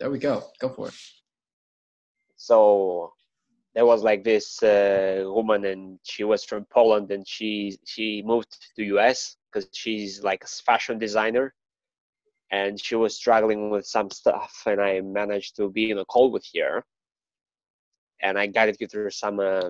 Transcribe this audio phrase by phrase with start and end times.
[0.00, 0.44] There we go.
[0.58, 0.94] Go for it.
[2.36, 3.12] So
[3.74, 8.56] there was like this uh, woman, and she was from Poland, and she she moved
[8.76, 11.54] to US because she's like a fashion designer,
[12.50, 16.30] and she was struggling with some stuff, and I managed to be in a call
[16.30, 16.82] with her,
[18.22, 19.68] and I guided you through some uh,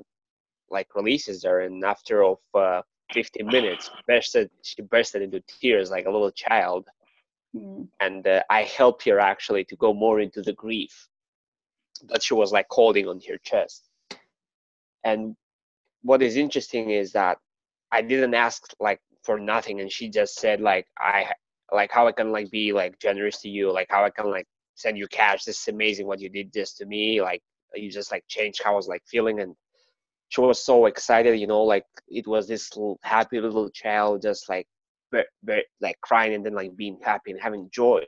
[0.70, 6.06] like releases there, and after of uh, 15 minutes, bursted, she bursted into tears like
[6.06, 6.88] a little child,
[7.54, 7.86] mm.
[8.00, 11.08] and uh, I helped her actually to go more into the grief
[12.08, 13.88] that she was like holding on her chest.
[15.04, 15.36] And
[16.02, 17.38] what is interesting is that
[17.92, 21.26] I didn't ask like for nothing, and she just said like I
[21.72, 24.46] like how I can like be like generous to you, like how I can like
[24.74, 25.44] send you cash.
[25.44, 27.20] This is amazing what you did this to me.
[27.20, 27.42] Like
[27.74, 29.54] you just like changed how I was like feeling, and
[30.28, 31.38] she was so excited.
[31.38, 34.66] You know, like it was this little, happy little child just like
[35.80, 38.04] like crying and then like being happy and having joy.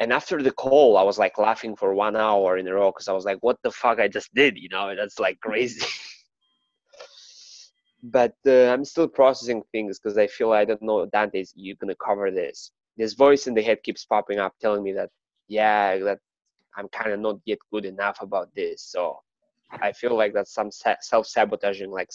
[0.00, 3.08] And after the call, I was like laughing for one hour in a row because
[3.08, 5.86] I was like, "What the fuck I just did?" You know, that's like crazy.
[8.02, 11.94] but uh, I'm still processing things because I feel I don't know Dante's you're gonna
[11.96, 12.72] cover this.
[12.96, 15.10] This voice in the head keeps popping up, telling me that
[15.48, 16.18] yeah, that
[16.76, 18.82] I'm kind of not yet good enough about this.
[18.82, 19.20] So
[19.70, 22.10] I feel like that some self sabotaging like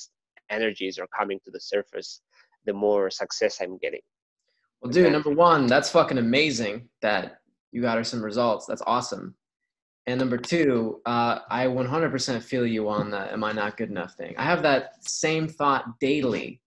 [0.49, 2.21] energies are coming to the surface
[2.65, 4.01] the more success I'm getting.
[4.81, 7.39] Well, dude, number one, that's fucking amazing that
[7.71, 8.65] you got her some results.
[8.65, 9.35] That's awesome.
[10.07, 14.15] And number two, uh, I 100% feel you on the am I not good enough
[14.15, 14.33] thing.
[14.37, 16.61] I have that same thought daily.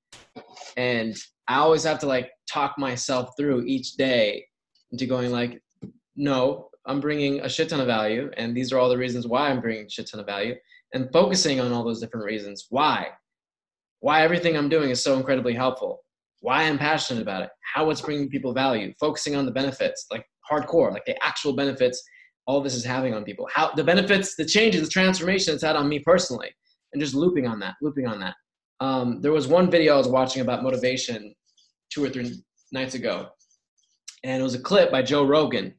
[0.77, 1.17] And
[1.49, 4.47] I always have to like talk myself through each day
[4.93, 5.61] into going like,
[6.15, 8.31] no, I'm bringing a shit ton of value.
[8.37, 10.55] And these are all the reasons why I'm bringing a shit ton of value
[10.95, 12.67] and focusing on all those different reasons.
[12.69, 13.09] Why?
[14.03, 16.01] Why everything I'm doing is so incredibly helpful.
[16.41, 17.51] Why I'm passionate about it.
[17.75, 18.93] How it's bringing people value.
[18.99, 22.03] Focusing on the benefits, like hardcore, like the actual benefits
[22.47, 23.49] all this is having on people.
[23.53, 26.51] How the benefits, the changes, the transformation it's had on me personally,
[26.93, 28.35] and just looping on that, looping on that.
[28.81, 31.33] Um, there was one video I was watching about motivation
[31.91, 32.33] two or three
[32.73, 33.29] nights ago,
[34.25, 35.75] and it was a clip by Joe Rogan.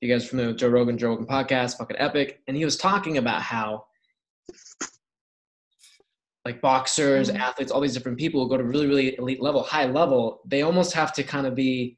[0.00, 2.40] You guys familiar with Joe Rogan, Joe Rogan podcast, fucking epic.
[2.48, 3.84] And he was talking about how
[6.44, 7.40] like boxers, mm-hmm.
[7.40, 10.62] athletes, all these different people who go to really, really elite level, high level, they
[10.62, 11.96] almost have to kind of be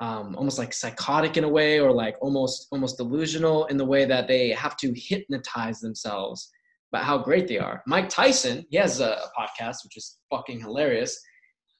[0.00, 4.06] um, almost like psychotic in a way or like almost almost delusional in the way
[4.06, 6.50] that they have to hypnotize themselves
[6.92, 7.82] about how great they are.
[7.86, 11.18] Mike tyson he has a, podcast which is fucking hilarious.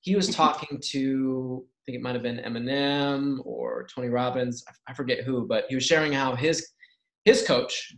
[0.03, 4.93] He was talking to i think it might have been eminem or tony robbins I,
[4.93, 6.69] I forget who but he was sharing how his
[7.25, 7.95] his coach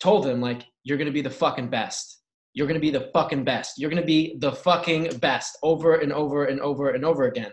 [0.00, 2.21] told him like you're gonna be the fucking best
[2.54, 6.46] you're gonna be the fucking best you're gonna be the fucking best over and over
[6.46, 7.52] and over and over again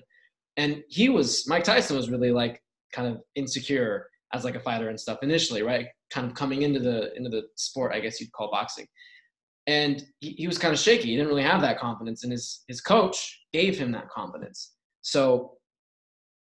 [0.58, 2.62] and he was Mike Tyson was really like
[2.94, 5.88] kind of insecure as like a fighter and stuff initially, right?
[6.12, 8.86] Kind of coming into the into the sport, I guess you'd call boxing.
[9.68, 11.10] And he, he was kind of shaky.
[11.10, 14.74] He didn't really have that confidence, and his his coach gave him that confidence.
[15.02, 15.58] So,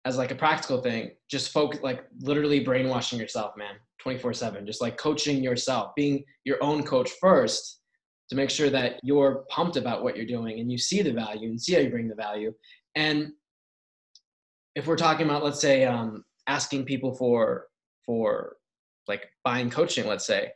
[0.06, 4.66] as like a practical thing, just focus, like literally brainwashing yourself, man, twenty four seven.
[4.66, 7.77] Just like coaching yourself, being your own coach first,
[8.30, 11.50] to make sure that you're pumped about what you're doing and you see the value
[11.50, 12.54] and see how you bring the value.
[12.96, 13.32] And
[14.76, 17.68] if we're talking about let's say um, asking people for
[18.06, 18.58] for
[19.08, 20.52] like buying coaching let's say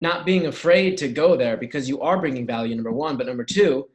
[0.00, 3.44] not being afraid to go there because you are bringing value number one but number
[3.44, 3.86] two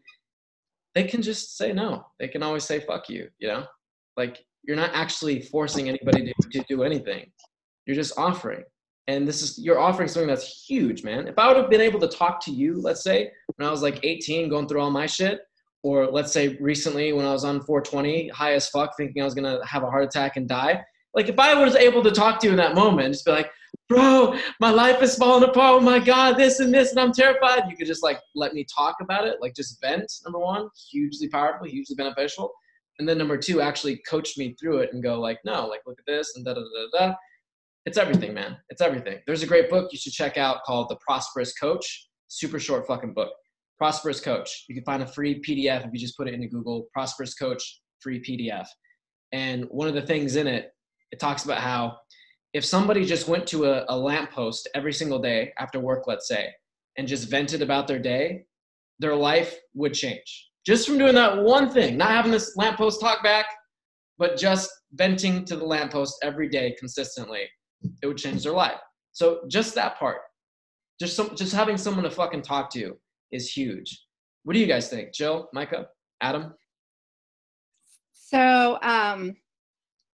[0.96, 2.06] they can just say no.
[2.20, 3.66] They can always say fuck you you know?
[4.18, 7.32] Like you're not actually forcing anybody to, to do anything.
[7.86, 8.64] You're just offering
[9.08, 12.00] and this is you're offering something that's huge man if i would have been able
[12.00, 15.06] to talk to you let's say when i was like 18 going through all my
[15.06, 15.42] shit
[15.84, 19.36] or let's say recently when I was on 420, high as fuck, thinking I was
[19.36, 20.84] gonna have a heart attack and die.
[21.14, 23.52] Like if I was able to talk to you in that moment, just be like,
[23.90, 25.76] bro, my life is falling apart.
[25.76, 27.70] Oh my God, this and this, and I'm terrified.
[27.70, 31.28] You could just like let me talk about it, like just vent, number one, hugely
[31.28, 32.52] powerful, hugely beneficial.
[33.00, 36.00] And then number two, actually coach me through it and go like, no, like look
[36.00, 37.16] at this and da da da da.
[37.86, 38.58] It's everything, man.
[38.70, 39.20] It's everything.
[39.28, 42.08] There's a great book you should check out called The Prosperous Coach.
[42.30, 43.32] Super short fucking book.
[43.78, 44.66] Prosperous Coach.
[44.70, 47.82] You can find a free PDF if you just put it into Google, Prosperous Coach
[48.00, 48.66] free PDF.
[49.34, 50.72] And one of the things in it,
[51.12, 51.98] it talks about how
[52.54, 56.50] if somebody just went to a, a lamppost every single day after work, let's say,
[56.98, 58.46] and just vented about their day,
[59.00, 60.50] their life would change.
[60.66, 63.48] Just from doing that one thing, not having this lamppost talk back,
[64.18, 67.50] but just venting to the lamppost every day consistently,
[68.02, 68.80] it would change their life.
[69.12, 70.18] So just that part,
[71.00, 72.98] just some, just having someone to fucking talk to
[73.32, 74.06] is huge.
[74.44, 75.88] What do you guys think, Jill, Micah,
[76.22, 76.54] Adam?
[78.12, 79.36] So, um,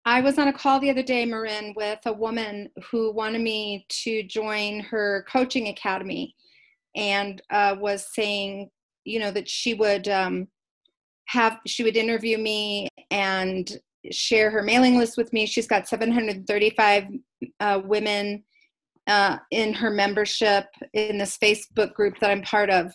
[0.06, 3.86] I was on a call the other day, Marin, with a woman who wanted me
[4.04, 6.36] to join her coaching academy
[6.96, 8.70] and uh, was saying,
[9.04, 10.48] you know, that she would um,
[11.28, 13.78] have, she would interview me and
[14.12, 15.46] share her mailing list with me.
[15.46, 17.06] She's got 735
[17.60, 18.44] uh, women
[19.08, 22.94] uh, in her membership in this Facebook group that I'm part of.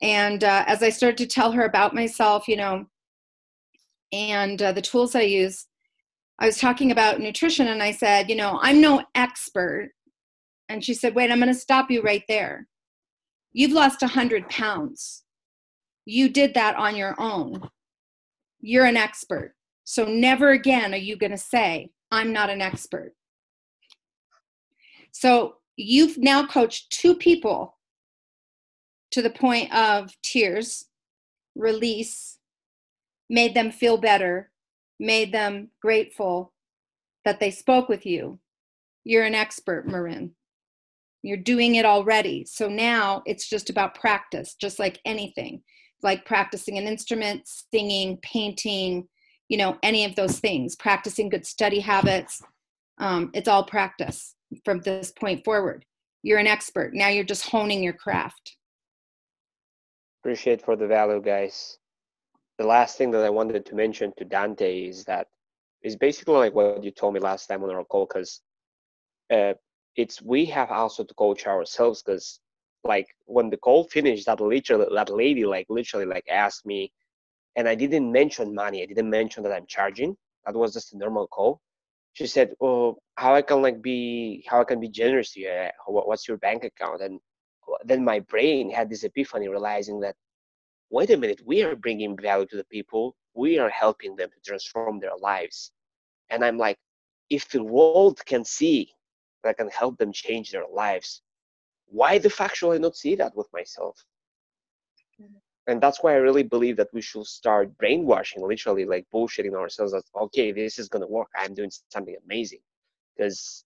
[0.00, 2.86] And uh, as I started to tell her about myself, you know,
[4.12, 5.66] and uh, the tools I use,
[6.38, 9.90] I was talking about nutrition and I said, you know, I'm no expert.
[10.68, 12.66] And she said, wait, I'm going to stop you right there.
[13.52, 15.22] You've lost 100 pounds.
[16.04, 17.68] You did that on your own.
[18.60, 19.54] You're an expert.
[19.84, 23.14] So never again are you going to say, I'm not an expert.
[25.12, 27.76] So you've now coached two people
[29.12, 30.86] to the point of tears,
[31.54, 32.38] release,
[33.28, 34.50] made them feel better,
[34.98, 36.52] made them grateful
[37.24, 38.38] that they spoke with you.
[39.04, 40.32] You're an expert, Marin.
[41.22, 42.44] You're doing it already.
[42.44, 45.62] So now it's just about practice, just like anything,
[46.02, 47.42] like practicing an instrument,
[47.72, 49.08] singing, painting,
[49.52, 52.42] you know, any of those things, practicing good study habits.
[52.96, 54.34] Um, it's all practice
[54.64, 55.84] from this point forward.
[56.22, 56.94] You're an expert.
[56.94, 58.56] Now you're just honing your craft.
[60.22, 61.76] Appreciate for the value, guys.
[62.56, 65.26] The last thing that I wanted to mention to Dante is that
[65.82, 68.40] it's basically like what you told me last time on our call, because
[69.30, 69.52] uh,
[69.96, 72.40] it's we have also to coach ourselves because
[72.84, 76.90] like when the call finished that literally that lady like literally like asked me
[77.56, 80.16] and i didn't mention money i didn't mention that i'm charging.
[80.44, 81.60] That was just a normal call.
[82.14, 85.48] She said oh how i can like be how i can be generous to you?
[85.50, 87.02] Uh, what's your bank account?
[87.02, 87.20] And
[87.84, 90.16] then my brain had this epiphany realizing that
[90.90, 93.16] wait a minute we are bringing value to the people.
[93.34, 95.72] We are helping them to transform their lives.
[96.30, 96.78] And i'm like
[97.30, 98.92] if the world can see
[99.42, 101.22] that I can help them change their lives
[101.92, 104.02] why the fuck should i not see that with myself.
[105.66, 109.92] And that's why i really believe that we should start brainwashing literally like bullshitting ourselves
[109.92, 111.28] that okay this is going to work.
[111.36, 112.60] I'm doing something amazing.
[113.16, 113.64] Because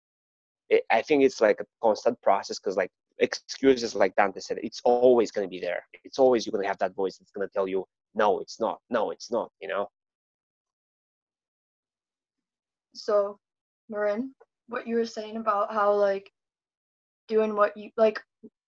[0.90, 5.30] i think it's like a constant process because like excuses like dante said it's always
[5.30, 5.82] going to be there.
[6.04, 7.84] It's always you're going to have that voice that's going to tell you
[8.14, 8.78] no it's not.
[8.90, 9.88] No it's not you know?
[12.94, 13.38] So
[13.88, 14.34] marin
[14.68, 16.30] what you were saying about how like
[17.28, 18.20] doing what you like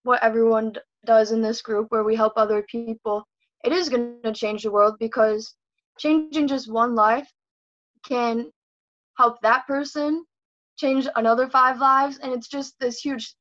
[0.04, 0.74] what everyone
[1.06, 3.24] does in this group where we help other people
[3.64, 5.54] it is going to change the world because
[5.98, 7.28] changing just one life
[8.06, 8.50] can
[9.16, 10.24] help that person
[10.76, 12.18] change another five lives.
[12.22, 13.34] And it's just this huge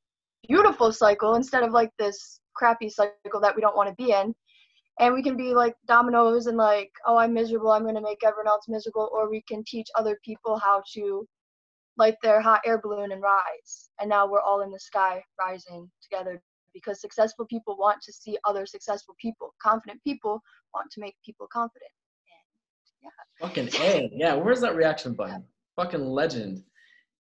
[0.47, 4.33] beautiful cycle instead of like this crappy cycle that we don't want to be in.
[4.99, 8.23] And we can be like dominoes and like oh i'm miserable i'm going to make
[8.25, 9.09] everyone else miserable.
[9.13, 11.27] Or we can teach other people how to
[11.97, 13.89] light their hot air balloon and rise.
[13.99, 16.41] And now we're all in the sky rising together
[16.77, 19.53] because successful people want to see other successful people.
[19.61, 20.41] Confident people
[20.73, 21.91] want to make people confident.
[23.01, 23.47] And yeah.
[23.47, 24.11] Fucking A.
[24.13, 25.43] Yeah, where's that reaction button?
[25.45, 25.83] Yeah.
[25.83, 26.63] Fucking legend.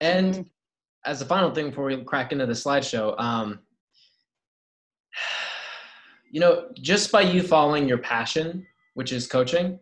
[0.01, 0.43] And mm-hmm.
[1.05, 3.61] as a final thing before we crack into the slideshow, um,
[6.31, 9.79] you know, just by you following your passion, which is coaching,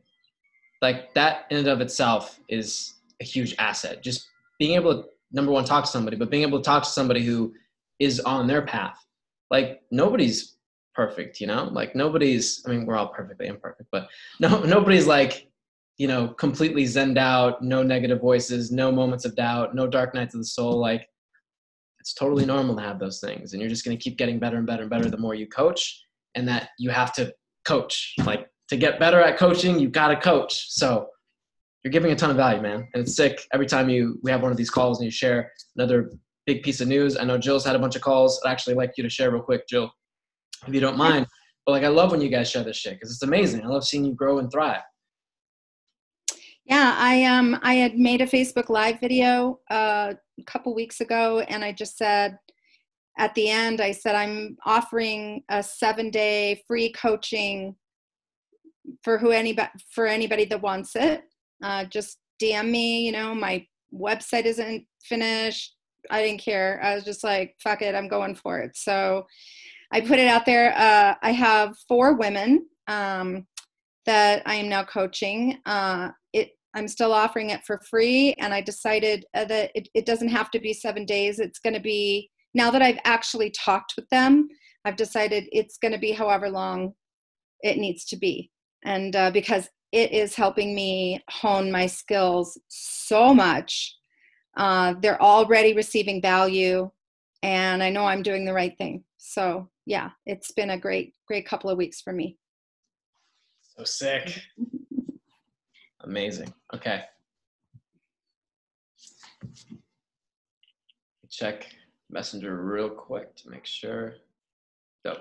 [0.82, 4.02] like that in and of itself is a huge asset.
[4.02, 4.28] Just
[4.58, 7.24] being able to number one talk to somebody, but being able to talk to somebody
[7.24, 7.52] who
[7.98, 9.03] is on their path.
[9.54, 10.56] Like nobody's
[10.96, 11.68] perfect, you know.
[11.70, 12.60] Like nobody's.
[12.66, 14.08] I mean, we're all perfectly imperfect, but
[14.40, 15.46] no, nobody's like
[15.96, 20.34] you know completely zened out, no negative voices, no moments of doubt, no dark nights
[20.34, 20.80] of the soul.
[20.80, 21.08] Like
[22.00, 24.56] it's totally normal to have those things, and you're just going to keep getting better
[24.56, 26.02] and better and better the more you coach,
[26.34, 27.32] and that you have to
[27.64, 28.14] coach.
[28.26, 30.66] Like to get better at coaching, you got to coach.
[30.70, 31.06] So
[31.84, 32.88] you're giving a ton of value, man.
[32.92, 35.52] And it's sick every time you we have one of these calls and you share
[35.76, 36.10] another
[36.46, 37.16] big piece of news.
[37.16, 38.40] I know Jill's had a bunch of calls.
[38.44, 39.92] I'd actually like you to share real quick, Jill,
[40.66, 41.26] if you don't mind.
[41.66, 43.62] But like, I love when you guys share this shit because it's amazing.
[43.62, 44.82] I love seeing you grow and thrive.
[46.66, 51.40] Yeah, I um I had made a Facebook Live video uh, a couple weeks ago,
[51.40, 52.38] and I just said
[53.18, 57.76] at the end, I said I'm offering a seven day free coaching
[59.02, 61.24] for who anybody for anybody that wants it
[61.64, 63.06] uh, just DM me.
[63.06, 65.74] You know, my website isn't finished.
[66.10, 66.80] I didn't care.
[66.82, 68.76] I was just like, fuck it, I'm going for it.
[68.76, 69.26] So
[69.92, 70.76] I put it out there.
[70.76, 73.46] Uh, I have four women um,
[74.06, 75.58] that I am now coaching.
[75.66, 80.06] Uh, it I'm still offering it for free, and I decided uh, that it, it
[80.06, 81.38] doesn't have to be seven days.
[81.38, 84.48] It's going to be now that I've actually talked with them.
[84.84, 86.94] I've decided it's going to be however long
[87.62, 88.50] it needs to be,
[88.84, 93.94] and uh, because it is helping me hone my skills so much.
[94.56, 96.90] Uh, they're already receiving value,
[97.42, 99.04] and I know I'm doing the right thing.
[99.18, 102.38] So yeah, it's been a great, great couple of weeks for me.
[103.76, 104.40] So sick.
[106.00, 106.52] Amazing.
[106.74, 107.04] Okay.
[111.30, 111.66] Check
[112.10, 114.14] Messenger real quick to make sure.
[115.04, 115.18] Dope.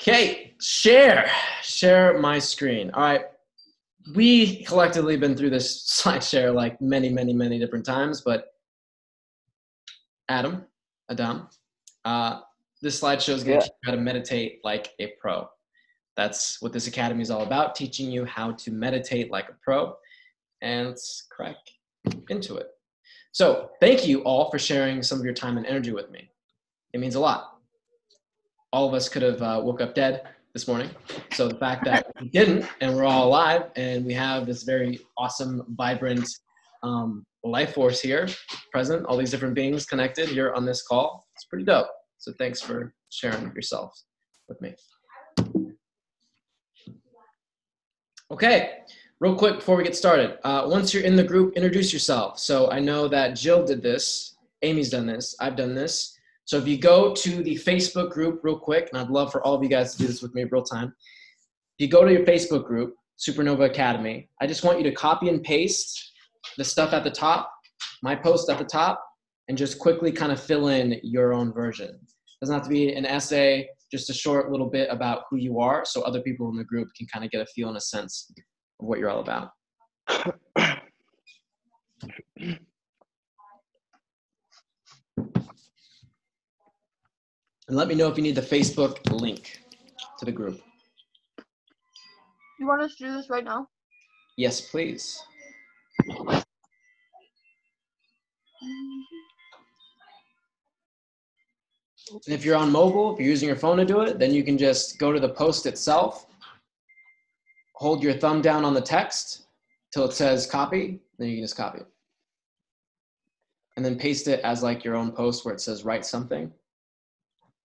[0.00, 1.30] Okay, share.
[1.62, 2.90] Share my screen.
[2.92, 3.24] All right.
[4.14, 8.54] We collectively been through this slide share like many, many, many different times, but
[10.28, 10.64] Adam,
[11.10, 11.48] Adam,
[12.04, 12.40] uh,
[12.82, 13.68] this slideshow is going to Yeah.
[13.68, 15.48] teach you how to meditate like a pro.
[16.16, 19.96] That's what this academy is all about, teaching you how to meditate like a pro.
[20.62, 21.56] And let's crack
[22.28, 22.68] into it.
[23.32, 26.30] So, thank you all for sharing some of your time and energy with me.
[26.92, 27.58] It means a lot.
[28.72, 30.90] All of us could have uh, woke up dead this morning.
[31.32, 35.00] So, the fact that we didn't and we're all alive and we have this very
[35.16, 36.28] awesome, vibrant
[36.82, 38.28] um, life force here
[38.72, 41.88] present, all these different beings connected here on this call, it's pretty dope.
[42.18, 43.92] So, thanks for sharing yourself
[44.48, 44.74] with me.
[48.32, 48.78] Okay,
[49.18, 50.38] real quick before we get started.
[50.44, 52.38] Uh, once you're in the group, introduce yourself.
[52.38, 56.16] So I know that Jill did this, Amy's done this, I've done this.
[56.50, 59.54] So if you go to the Facebook group real quick, and I'd love for all
[59.54, 60.92] of you guys to do this with me real time.
[61.78, 65.28] If you go to your Facebook group, Supernova Academy, I just want you to copy
[65.28, 66.12] and paste
[66.58, 67.52] the stuff at the top,
[68.02, 69.00] my post at the top,
[69.46, 71.96] and just quickly kind of fill in your own version.
[72.40, 75.84] doesn't have to be an essay, just a short little bit about who you are
[75.84, 78.28] so other people in the group can kind of get a feel and a sense
[78.80, 79.50] of what you're all about.
[87.70, 89.62] And let me know if you need the Facebook link
[90.18, 90.60] to the group.
[92.58, 93.68] You want us to do this right now?
[94.36, 95.22] Yes, please.
[96.20, 96.42] And
[102.26, 104.58] if you're on mobile, if you're using your phone to do it, then you can
[104.58, 106.26] just go to the post itself,
[107.74, 109.46] hold your thumb down on the text
[109.92, 111.86] till it says copy, then you can just copy it.
[113.76, 116.52] And then paste it as like your own post where it says write something.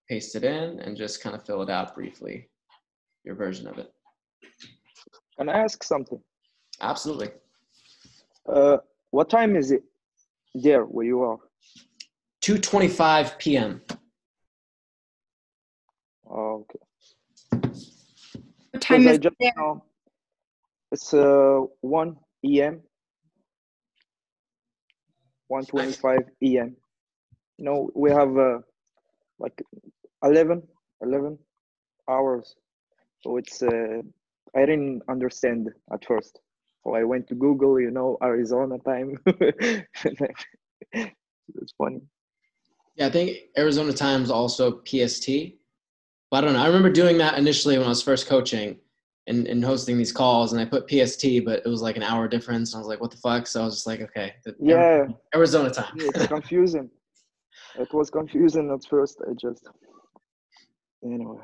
[0.08, 2.48] Paste it in and just kind of fill it out briefly,
[3.24, 3.92] your version of it.
[5.36, 6.20] Can I ask something?
[6.80, 7.30] Absolutely.
[8.48, 8.78] Uh,
[9.10, 9.82] what time is it
[10.54, 11.38] there where you are?
[12.42, 13.82] 2:25 p.m.
[16.30, 16.78] Oh, okay.
[18.70, 19.52] What time Because is just there?
[19.56, 19.84] know
[20.92, 22.82] it's uh 1 e.m.
[25.50, 26.76] 1:25 e.m.
[27.58, 28.58] You know we have uh,
[29.38, 29.60] like
[30.26, 30.62] 11
[31.02, 31.38] 11
[32.08, 32.56] hours,
[33.20, 34.02] so it's uh,
[34.54, 36.40] I didn't understand at first.
[36.82, 39.18] So I went to Google, you know, Arizona time.
[39.26, 39.84] it's
[41.78, 42.00] funny.
[42.96, 45.28] Yeah, I think Arizona time's also PST.
[46.30, 46.62] But I don't know.
[46.62, 48.78] I remember doing that initially when I was first coaching
[49.28, 52.26] and, and hosting these calls, and I put PST, but it was like an hour
[52.26, 52.72] difference.
[52.72, 53.46] And I was like, what the fuck?
[53.46, 55.06] So I was just like, okay, Yeah.
[55.34, 55.94] Arizona time.
[55.96, 56.90] it's confusing.
[57.78, 59.20] It was confusing at first.
[59.28, 59.68] I just
[61.04, 61.38] anyway.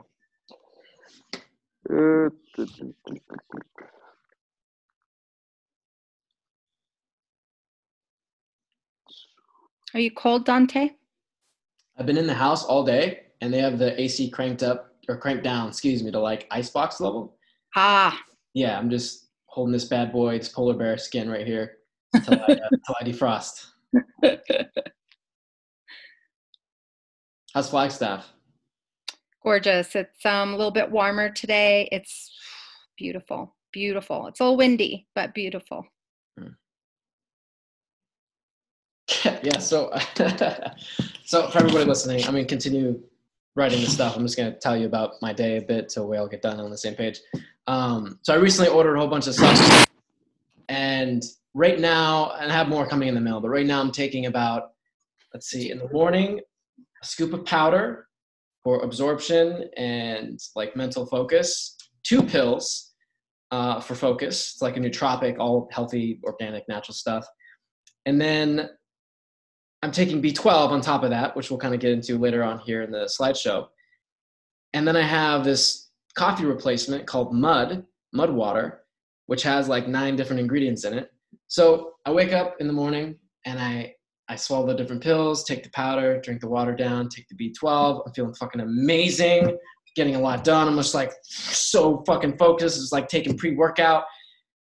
[1.91, 2.29] Uh,
[9.95, 10.91] Are you cold, Dante?
[11.99, 15.17] I've been in the house all day, and they have the AC cranked up or
[15.19, 17.37] cranked down, excuse me, to like icebox level.
[17.77, 18.19] Ah,
[18.55, 20.35] Yeah, I'm just holding this bad boy.
[20.37, 21.79] It's polar bear skin right here
[22.15, 23.67] until I, uh, till I defrost.
[27.55, 28.33] How's Flagstaff?
[29.43, 29.95] Gorgeous.
[29.95, 31.89] It's um, a little bit warmer today.
[31.93, 32.33] It's
[32.97, 34.27] beautiful, beautiful.
[34.29, 35.87] It's a little windy, but beautiful.
[39.43, 39.93] yeah so
[41.25, 43.01] so for everybody listening i'm going to continue
[43.57, 46.09] writing this stuff i'm just going to tell you about my day a bit till
[46.09, 47.21] we all get done on the same page
[47.67, 49.87] um, so i recently ordered a whole bunch of stuff
[50.69, 53.93] and right now and i have more coming in the mail but right now i'm
[53.93, 54.73] taking about
[55.35, 56.41] let's see in the morning
[57.03, 58.07] a scoop of powder
[58.65, 62.93] for absorption and like mental focus two pills
[63.51, 67.27] uh, for focus it's like a nootropic all healthy organic natural stuff
[68.07, 68.69] and then
[69.83, 72.61] I'm taking B12 on top of that, which we'll kind of get into later on
[72.61, 73.67] here in the slideshow.
[74.75, 78.83] And then I have this coffee replacement called Mud, Mud Water,
[79.27, 81.11] which has like nine different ingredients in it.
[81.49, 83.95] So I wake up in the morning and I
[84.29, 88.03] I swallow the different pills, take the powder, drink the water down, take the B12.
[88.07, 89.57] I'm feeling fucking amazing.
[89.95, 90.69] getting a lot done.
[90.69, 92.81] I'm just like so fucking focused.
[92.81, 94.05] It's like taking pre-workout.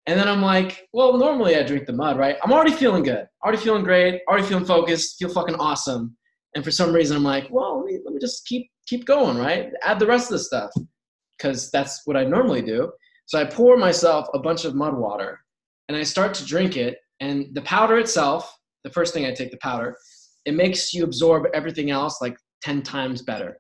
[0.08, 2.38] And then I'm like, well, normally I drink the mud, right?
[2.42, 6.16] I'm already feeling good, already feeling great, already feeling focused, feel fucking awesome.
[6.56, 9.38] And for some reason, I'm like, well, let me, let me just keep keep going,
[9.38, 9.72] right?
[9.84, 10.72] Add the rest of the stuff
[11.38, 12.92] because that's what I normally do.
[13.28, 15.40] So I pour myself a bunch of mud water
[15.88, 16.98] and I start to drink it.
[17.20, 18.52] And the powder itself,
[18.84, 19.96] the first thing I take the powder,
[20.46, 23.58] it makes you absorb everything else like 10 times better.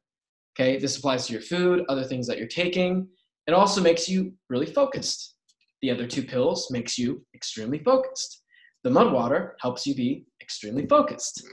[0.59, 3.07] Okay, this applies to your food, other things that you're taking.
[3.47, 5.35] It also makes you really focused.
[5.81, 8.43] The other two pills makes you extremely focused.
[8.83, 11.43] The mud water helps you be extremely focused.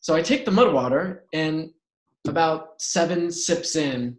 [0.00, 1.70] So I take the mud water and
[2.26, 4.16] about seven sips in,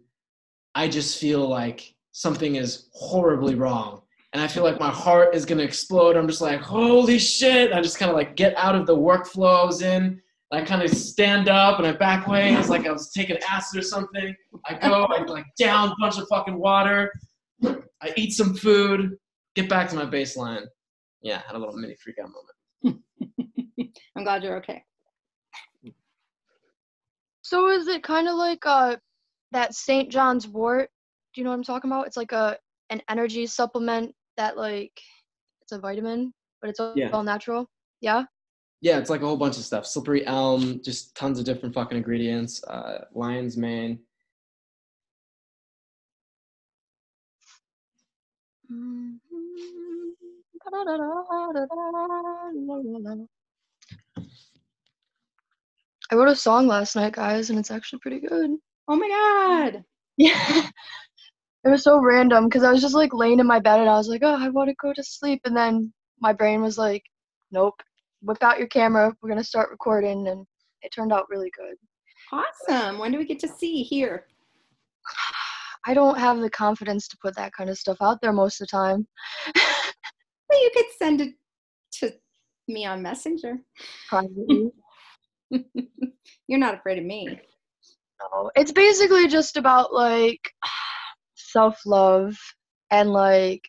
[0.74, 4.02] I just feel like something is horribly wrong.
[4.36, 6.14] And I feel like my heart is gonna explode.
[6.14, 7.72] I'm just like, holy shit.
[7.72, 10.20] I just kind of like get out of the workflow I was in.
[10.52, 12.52] I kind of stand up and I back away.
[12.52, 14.36] It's like I was taking acid or something.
[14.66, 17.10] I go, I like down a bunch of fucking water.
[17.64, 19.16] I eat some food,
[19.54, 20.66] get back to my baseline.
[21.22, 22.28] Yeah, had a little mini freak out
[22.84, 23.00] moment.
[24.18, 24.84] I'm glad you're okay.
[27.40, 28.96] So is it kind of like uh
[29.52, 30.12] that St.
[30.12, 30.90] John's wort?
[31.32, 32.06] Do you know what I'm talking about?
[32.06, 32.58] It's like a
[32.90, 34.92] an energy supplement that like
[35.62, 37.10] it's a vitamin, but it's all, Yeah.
[37.10, 37.68] all natural.
[38.00, 38.24] Yeah.
[38.82, 39.86] Yeah, it's like a whole bunch of stuff.
[39.86, 42.62] Slippery elm, just tons of different fucking ingredients.
[42.64, 43.98] Uh, lion's mane.
[56.10, 58.50] I wrote a song last night, guys, and it's actually pretty good.
[58.88, 59.84] Oh my god.
[60.16, 60.70] Yeah.
[61.66, 63.96] It was so random because I was just like laying in my bed and I
[63.96, 65.40] was like, oh, I want to go to sleep.
[65.44, 67.02] And then my brain was like,
[67.50, 67.74] nope,
[68.22, 69.12] whip out your camera.
[69.20, 70.28] We're going to start recording.
[70.28, 70.46] And
[70.82, 71.74] it turned out really good.
[72.32, 72.98] Awesome.
[73.00, 74.26] When do we get to see here?
[75.86, 78.68] I don't have the confidence to put that kind of stuff out there most of
[78.68, 79.06] the time.
[80.48, 81.34] Well, you could send it
[81.94, 82.12] to
[82.68, 83.58] me on Messenger.
[84.08, 84.70] privately.
[86.46, 87.40] You're not afraid of me.
[88.32, 90.40] No, it's basically just about like
[91.56, 92.36] self love
[92.90, 93.62] and like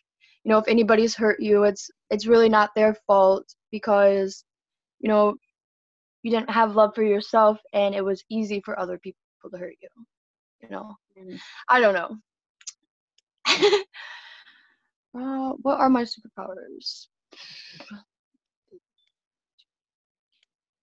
[0.44, 4.44] you know if anybody's hurt you it's it's really not their fault because
[5.00, 5.34] you know
[6.22, 9.20] you didn't have love for yourself and it was easy for other people
[9.52, 9.88] to hurt you
[10.62, 11.38] you know Mm.
[11.68, 12.16] i don't know
[15.18, 17.08] uh, what are my superpowers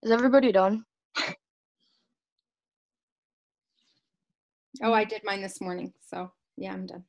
[0.03, 0.83] is everybody done
[4.83, 5.93] Oh, I did mine this morning.
[6.09, 7.03] So yeah, I'm done.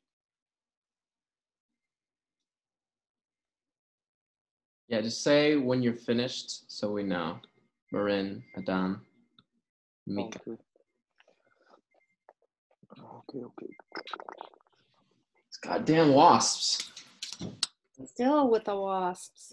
[4.89, 7.39] Yeah, just say when you're finished so we know.
[7.93, 9.05] Marin, Adam,
[10.07, 10.39] Micah.
[10.47, 10.63] Okay.
[12.99, 13.67] Okay, okay.
[15.49, 16.91] These goddamn wasps.
[18.07, 19.53] Still with the wasps.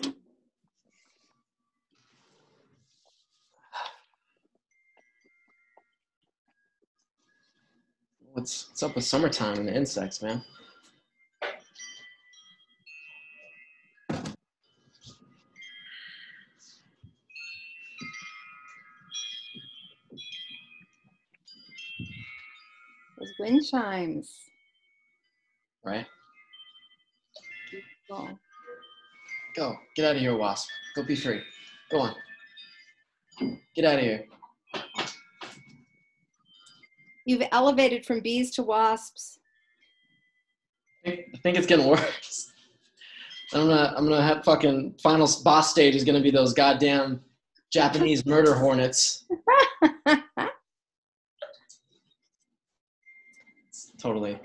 [8.34, 10.44] What's what's up with summertime and the insects, man?
[23.20, 24.40] Those wind chimes.
[25.86, 26.08] Right?
[27.70, 28.40] Beautiful.
[29.56, 29.76] Go.
[29.96, 30.70] Get out of here, wasp.
[30.96, 31.40] Go be free.
[31.92, 32.16] Go on.
[33.76, 34.26] Get out of here.
[37.26, 39.40] You've elevated from bees to wasps.
[41.06, 42.52] I think, it's getting worse.
[43.54, 47.22] I'm gonna I'm gonna have fucking final boss stage is gonna be those goddamn
[47.72, 49.26] Japanese murder hornets.
[53.98, 54.40] Totally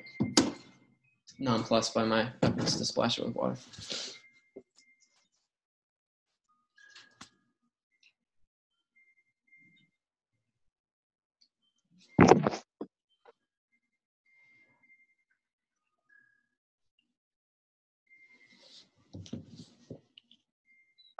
[1.38, 3.56] nonplussed by my efforts to splash it with water.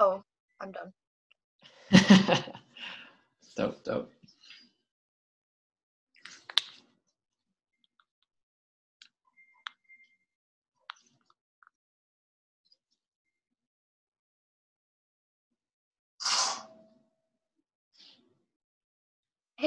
[0.01, 0.23] oh
[0.61, 0.93] i'm done
[3.57, 4.13] dope, dope.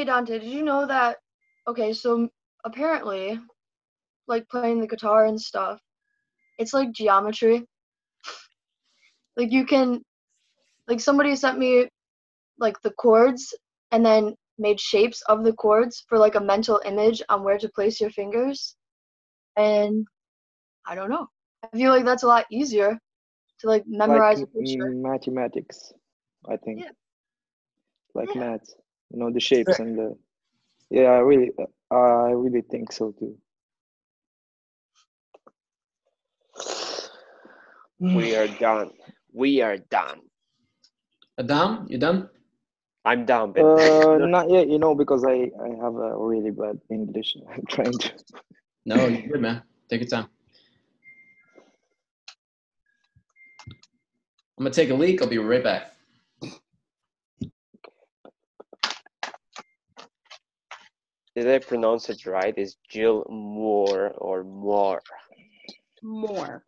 [0.02, 1.18] Hey Dante, did you know that?
[1.68, 2.28] Okay, so
[2.66, 3.40] apparently,
[4.28, 5.80] like playing the guitar and stuff,
[6.58, 7.64] it's like geometry.
[9.38, 10.02] Like you can,
[10.88, 11.88] like somebody sent me
[12.58, 13.54] like the chords
[13.92, 17.70] and then made shapes of the chords for like a mental image on where to
[17.70, 18.76] place your fingers.
[19.56, 20.08] and
[20.84, 21.28] I don't know.
[21.62, 22.98] I feel like that's a lot easier
[23.60, 24.90] to like memorize like a picture.
[24.96, 25.94] mathematics,
[26.50, 26.80] I think.
[26.80, 26.90] Yeah.
[28.16, 28.42] Like Yeah.
[28.42, 28.76] maths,
[29.12, 30.18] you know, the shapes and the.
[30.90, 31.52] Yeah, I really,
[31.90, 33.38] I really think so too.
[38.00, 38.92] We are done.
[39.32, 40.22] We are done.
[41.38, 42.30] Adam, you done?
[43.06, 43.66] I'm done, Ben.
[43.66, 47.38] Uh, not yet, you know, because I I have a really bad English.
[47.50, 48.12] I'm trying to.
[48.86, 49.64] No, you're good, man.
[49.90, 50.28] Take your time.
[54.58, 55.22] I'm gonna take a leak.
[55.22, 55.94] I'll be right back.
[61.36, 62.54] Did I pronounce it right?
[62.58, 65.02] Is Jill Moore or more?
[66.04, 66.64] More.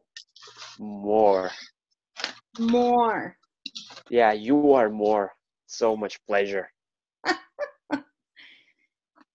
[0.80, 1.52] More.
[2.60, 3.38] More.
[4.10, 5.34] Yeah, you are more.
[5.68, 6.72] So much pleasure.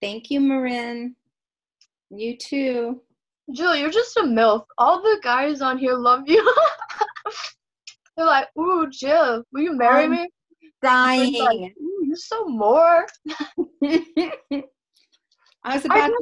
[0.01, 1.17] Thank you, Marin.
[2.11, 3.03] You too.
[3.53, 4.64] Jill, you're just a MILF.
[4.79, 6.43] All the guys on here love you.
[8.17, 10.29] They're like, ooh, Jill, will you marry Um, me?
[10.83, 11.75] Dying.
[11.83, 13.07] Ooh, you're so more.
[15.64, 16.18] I was I about kind, to,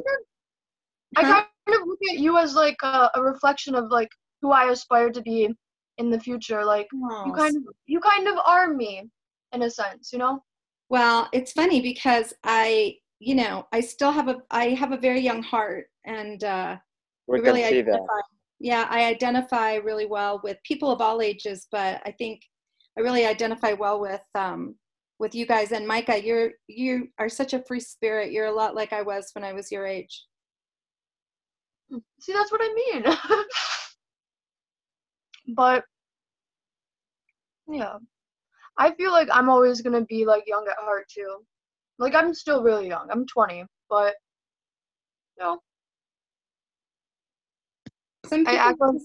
[1.17, 4.09] of, I kind of look at you as like a, a reflection of like
[4.41, 5.49] who I aspire to be
[5.97, 6.63] in the future.
[6.65, 9.09] Like you Oh, kind of you kind of are me
[9.53, 10.43] in a sense, you know?
[10.89, 15.21] Well, it's funny because I, you know, I still have a I have a very
[15.21, 16.77] young heart and uh
[17.27, 18.01] We I really can see that.
[18.59, 22.41] yeah, I identify really well with people of all ages, but I think
[22.97, 24.75] I really identify well with um
[25.19, 28.31] with you guys and Micah, you're you are such a free spirit.
[28.31, 30.25] You're a lot like I was when I was your age.
[32.19, 33.05] See, that's what I mean.
[35.55, 35.83] but
[37.67, 37.97] yeah,
[38.77, 41.37] I feel like I'm always gonna be like young at heart too.
[41.97, 43.07] Like I'm still really young.
[43.11, 44.15] I'm 20, but
[45.37, 45.59] you know,
[48.27, 48.95] Some I act like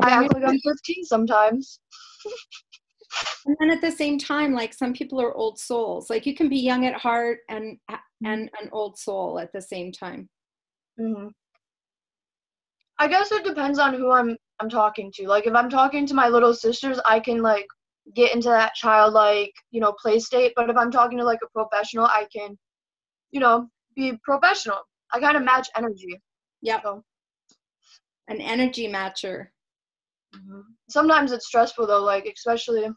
[0.00, 1.80] I act like I'm 15 sometimes.
[3.46, 6.10] and then at the same time like some people are old souls.
[6.10, 7.78] Like you can be young at heart and
[8.24, 10.28] and an old soul at the same time.
[10.98, 11.28] hmm
[12.98, 15.26] I guess it depends on who I'm I'm talking to.
[15.28, 17.66] Like if I'm talking to my little sisters, I can like
[18.14, 20.52] get into that childlike, you know, play state.
[20.54, 22.56] But if I'm talking to like a professional, I can,
[23.32, 24.78] you know, be professional.
[25.12, 26.20] I kind of match energy.
[26.62, 27.02] yeah So
[28.28, 29.48] An energy matcher.
[30.88, 32.88] sometimes it's stressful though, like especially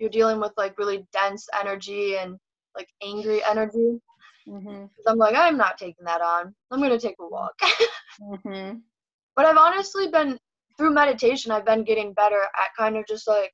[0.00, 2.38] you're dealing with like really dense energy and
[2.76, 4.00] like angry energy.
[4.46, 6.54] hmm 'Cause I'm like, I'm not taking that on.
[6.70, 7.54] I'm gonna take a walk.
[8.20, 8.72] hmm
[9.36, 10.38] but I've honestly been
[10.78, 11.52] through meditation.
[11.52, 13.52] I've been getting better at kind of just like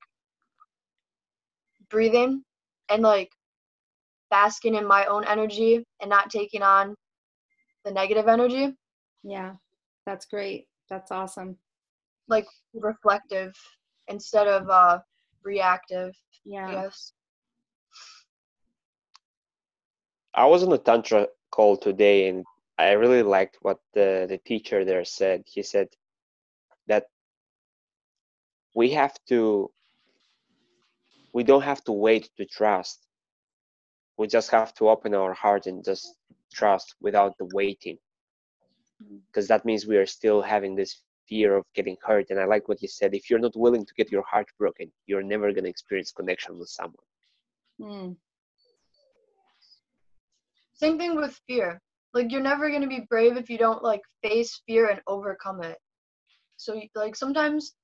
[1.91, 2.43] breathing
[2.91, 3.31] and like
[4.31, 6.95] basking in my own energy and not taking on
[7.85, 8.75] the negative energy.
[9.23, 9.55] Yeah,
[10.07, 10.67] that's great.
[10.91, 11.57] That's awesome.
[12.29, 13.55] Like reflective
[14.09, 14.99] instead of uh
[15.47, 16.13] reactive.
[16.45, 16.71] Yeah.
[16.71, 17.13] Yes.
[20.35, 22.45] I was on a tantra call today, and
[22.79, 25.45] I really liked what the the teacher there said.
[25.47, 25.89] He said
[26.89, 27.05] that
[28.75, 29.71] we have to,
[31.33, 32.99] we don't have to wait to trust.
[34.19, 36.15] We just have to open our heart and just
[36.53, 37.99] trust without the waiting,
[39.03, 39.21] Mm.
[39.27, 42.27] because that means we are still having this fear of getting hurt.
[42.31, 43.15] And I like what you said.
[43.15, 46.69] If you're not willing to get your heart broken, you're never gonna experience connection with
[46.69, 46.97] someone.
[47.81, 48.17] Mm.
[50.75, 51.81] Same thing with fear.
[52.15, 55.79] Like you're never gonna be brave if you don't like face fear and overcome it.
[56.57, 57.75] So like sometimes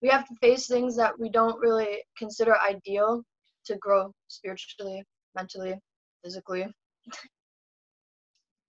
[0.00, 3.22] we have to face things that we don't really consider ideal
[3.66, 5.78] to grow spiritually, mentally,
[6.24, 6.62] physically.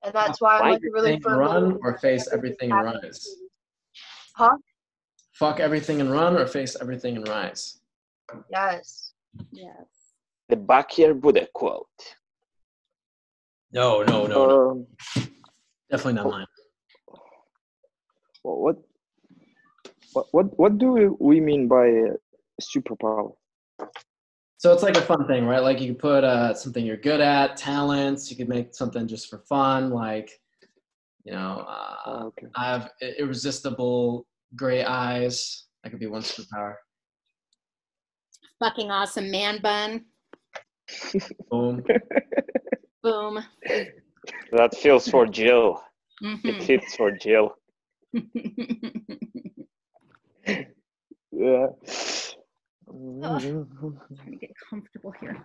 [0.04, 3.04] and that's why I'm Why like really firm run or face everything everything and happens
[3.04, 3.43] rise.
[4.38, 4.58] For- Huh?
[5.34, 7.80] Fuck everything and run or face everything and rise.
[8.52, 9.14] Yes.
[9.52, 9.86] Yes.
[10.50, 11.88] The Bakir Buddha quote.
[13.72, 14.72] No, no, no, no.
[14.72, 14.88] Um,
[15.90, 16.46] Definitely not mine.
[18.44, 18.76] wha- what,
[20.14, 22.14] what, what, what do we- we mean by uh,
[22.62, 23.34] superpower?
[24.58, 25.62] So it's like a fun thing, right?
[25.62, 28.30] Like you could put uh, something you're good at, talents.
[28.32, 30.40] You could make something just for fun, like
[31.24, 32.48] you know, uh, Oh, okay.
[32.56, 35.66] I have irresistible gray eyes.
[35.84, 36.76] That could be one superpower.
[38.60, 40.06] Fucking awesome man bun.
[41.50, 41.84] Boom.
[43.04, 43.44] Boom.
[44.52, 45.82] That feels for Jill.
[46.22, 46.64] It Mhm.
[46.64, 47.56] fits for Jill.
[51.32, 51.68] Yeah.
[52.86, 55.44] Trying to get comfortable here.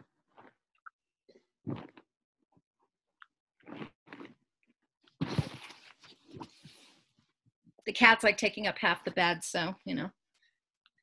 [7.92, 10.10] Cat's like taking up half the bed, so you know,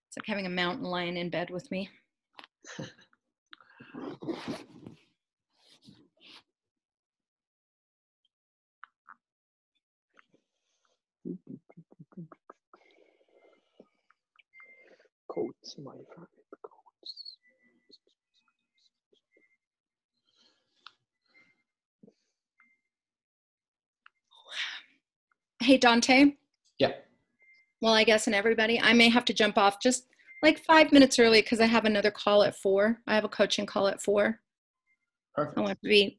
[0.07, 1.89] it's like having a mountain lion in bed with me.
[15.29, 16.29] Coats, my favorite
[16.63, 17.35] coats.
[25.61, 26.33] Hey Dante.
[27.85, 27.91] Yeah.
[27.91, 30.07] Well, I guess and everybody, I may have to jump off just
[30.41, 32.97] like five minutes early because I have another call at four.
[33.05, 34.39] I have a coaching call at four.
[35.35, 35.57] Perfect.
[35.57, 36.17] I want to be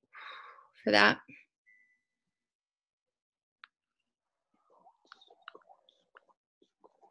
[0.84, 1.18] for that.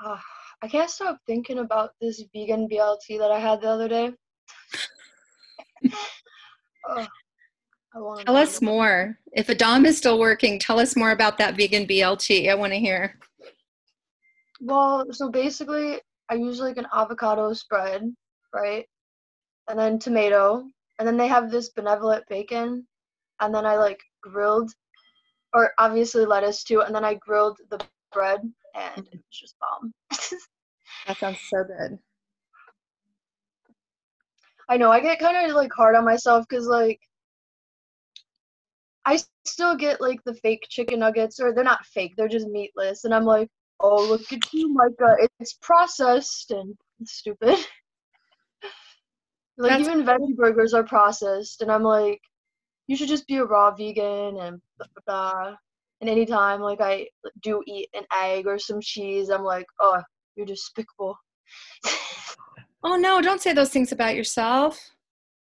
[0.02, 0.24] Ah,
[0.62, 4.14] I can't stop thinking about this vegan BLT that I had the other day.
[6.90, 7.08] Ugh,
[7.94, 9.18] I wanna Tell us more.
[9.34, 12.50] If Adam is still working, tell us more about that vegan BLT.
[12.50, 13.20] I want to hear.
[14.62, 18.14] Well, so basically, I use like an avocado spread,
[18.54, 18.88] right?
[19.68, 20.66] And then tomato,
[21.00, 22.88] and then they have this benevolent bacon,
[23.40, 24.72] and then I like grilled,
[25.54, 27.80] or obviously lettuce too, and then I grilled the
[28.14, 28.42] bread,
[28.76, 29.94] and it was just bomb.
[31.08, 32.00] That sounds so good.
[34.68, 37.00] I know I get kind of like hard on myself because like
[39.06, 43.04] I still get like the fake chicken nuggets, or they're not fake, they're just meatless,
[43.06, 47.50] and I'm like, oh look at you, Micah, it's processed and stupid.
[49.58, 52.22] like That's- even veggie burgers are processed, and I'm like,
[52.88, 55.56] you should just be a raw vegan and blah blah blah.
[56.02, 57.08] And anytime like I
[57.42, 60.02] do eat an egg or some cheese, I'm like, oh,
[60.36, 61.18] you're despicable.
[62.84, 64.80] Oh no, don't say those things about yourself.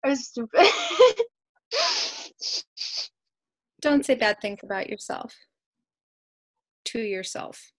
[0.03, 0.67] It's stupid.
[3.83, 5.35] Don't say bad things about yourself
[6.87, 7.73] to yourself.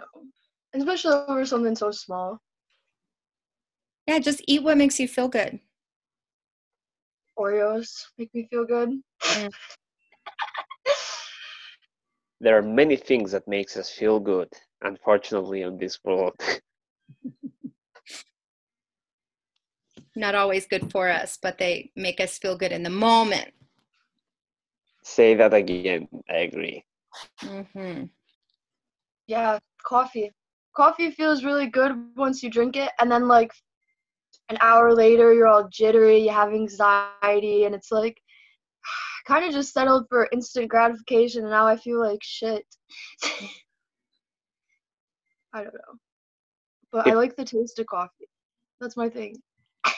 [0.00, 0.06] No.
[0.72, 2.40] Especially over something so small.
[4.06, 5.60] Yeah, just eat what makes you feel good.
[7.38, 9.00] Oreos make me feel good.
[9.22, 9.50] Mm.
[12.42, 14.48] There are many things that makes us feel good,
[14.80, 16.32] unfortunately, on this world.
[20.16, 23.52] Not always good for us, but they make us feel good in the moment.
[25.02, 26.08] Say that again.
[26.30, 26.82] I agree.
[27.42, 28.04] hmm
[29.30, 30.32] Yeah, coffee.
[30.74, 33.52] Coffee feels really good once you drink it, and then like
[34.48, 38.20] an hour later, you're all jittery, you have anxiety, and it's like
[39.28, 42.64] kind of just settled for instant gratification, and now I feel like shit.
[45.52, 45.98] I don't know,
[46.90, 48.26] but I like the taste of coffee.
[48.80, 49.36] That's my thing.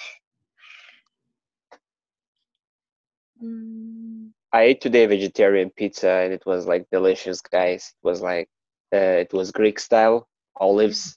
[3.43, 7.93] Mm, I ate today vegetarian pizza and it was like delicious, guys.
[7.97, 8.49] It was like
[8.97, 11.17] it was Greek style, olives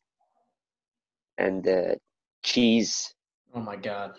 [1.37, 1.95] and uh,
[2.43, 3.13] cheese.
[3.53, 4.13] Oh my god.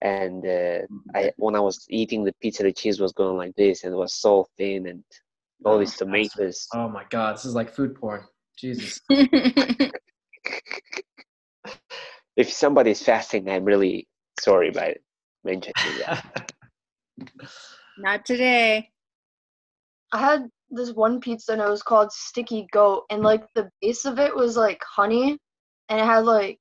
[0.00, 0.78] And uh,
[1.14, 3.96] I when I was eating the pizza, the cheese was going like this, and it
[3.96, 5.04] was so thin, and
[5.64, 6.66] all Oh, these tomatoes.
[6.74, 8.24] Oh my god, this is like food porn.
[8.58, 9.00] Jesus.
[12.36, 14.08] If somebody's fasting, I'm really
[14.40, 14.94] sorry about
[15.44, 15.74] mentioning
[16.06, 16.52] that.
[17.98, 18.90] Not today.
[20.12, 24.04] I had this one pizza and it was called Sticky Goat, and like the base
[24.04, 25.38] of it was like honey,
[25.88, 26.58] and it had like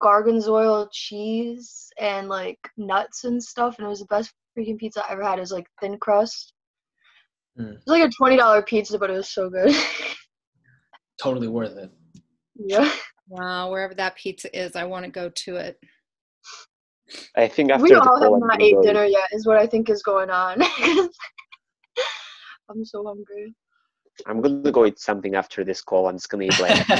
[0.00, 5.12] gorgonzola cheese and like nuts and stuff, and it was the best freaking pizza I
[5.12, 5.38] ever had.
[5.38, 6.52] It was like thin crust.
[7.58, 7.72] Mm.
[7.72, 9.74] It was like a twenty dollar pizza, but it was so good.
[11.22, 11.90] totally worth it.
[12.54, 12.90] yeah,
[13.28, 15.78] Wow, wherever that pizza is, I want to go to it.
[17.36, 19.46] I think after we the all have call, I'm not gonna ate dinner yet, is
[19.46, 20.60] what I think is going on.
[22.68, 23.54] I'm so hungry.
[24.26, 26.08] I'm gonna go eat something after this call.
[26.08, 26.90] I'm just gonna eat like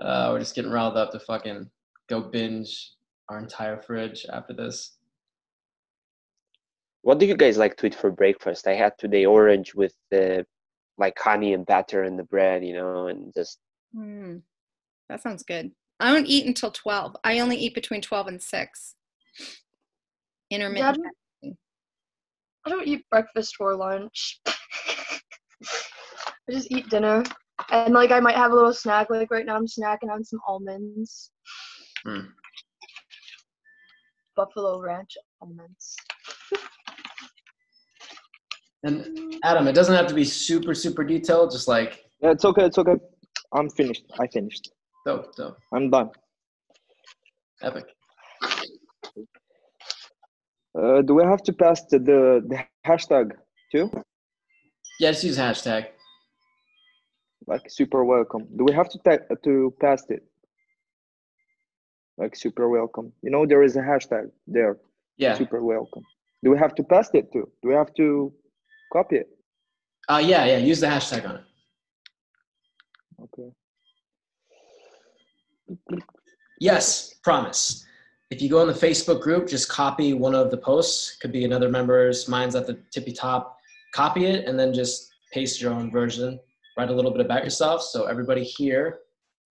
[0.00, 1.70] uh, we're just getting riled up to fucking
[2.08, 2.92] go binge
[3.28, 4.96] our entire fridge after this.
[7.02, 8.66] What do you guys like to eat for breakfast?
[8.66, 10.44] I had today orange with the
[10.98, 13.60] like honey and butter and the bread, you know, and just
[13.96, 14.42] Mm,
[15.08, 15.70] that sounds good.
[16.00, 17.16] I don't eat until 12.
[17.24, 18.94] I only eat between 12 and 6.
[20.50, 21.06] Intermittent.
[22.66, 24.40] I don't eat breakfast or lunch.
[24.48, 24.52] I
[26.50, 27.22] just eat dinner.
[27.70, 29.08] And like I might have a little snack.
[29.08, 31.30] Like right now I'm snacking on some almonds.
[32.04, 32.22] Hmm.
[34.34, 35.94] Buffalo ranch almonds.
[38.82, 42.64] And Adam, it doesn't have to be super, super detailed, just like Yeah, it's okay.
[42.64, 42.96] It's okay.
[43.52, 44.02] I'm finished.
[44.20, 44.70] I finished.
[45.04, 46.10] dope, dope, I'm done.
[47.62, 47.95] epic.
[50.76, 53.32] Uh, do we have to pass the, the, the hashtag
[53.72, 53.90] too?
[55.00, 55.86] Yeah, just use hashtag.
[57.46, 58.46] like super welcome.
[58.56, 60.22] Do we have to ta- to paste it?
[62.18, 63.12] Like super welcome.
[63.22, 64.76] You know there is a hashtag there.
[65.16, 65.34] Yeah.
[65.38, 66.02] Super welcome.
[66.42, 67.50] Do we have to paste it too?
[67.62, 68.32] Do we have to
[68.92, 69.28] copy it?
[70.08, 70.58] Uh, yeah, yeah.
[70.58, 71.44] Use the hashtag on it.
[73.24, 73.50] Okay.
[76.60, 77.85] Yes, promise.
[78.30, 81.16] If you go in the Facebook group, just copy one of the posts.
[81.16, 82.28] Could be another member's.
[82.28, 83.56] Mine's at the tippy top.
[83.94, 86.40] Copy it and then just paste your own version.
[86.76, 87.82] Write a little bit about yourself.
[87.82, 88.98] So everybody here.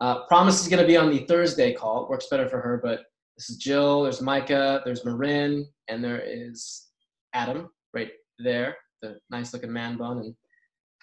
[0.01, 2.03] Uh, promise is going to be on the Thursday call.
[2.03, 3.05] It works better for her, but
[3.37, 4.03] this is Jill.
[4.03, 4.81] There's Micah.
[4.83, 6.87] There's Marin, and there is
[7.33, 8.75] Adam right there.
[9.01, 10.35] The nice looking man bun and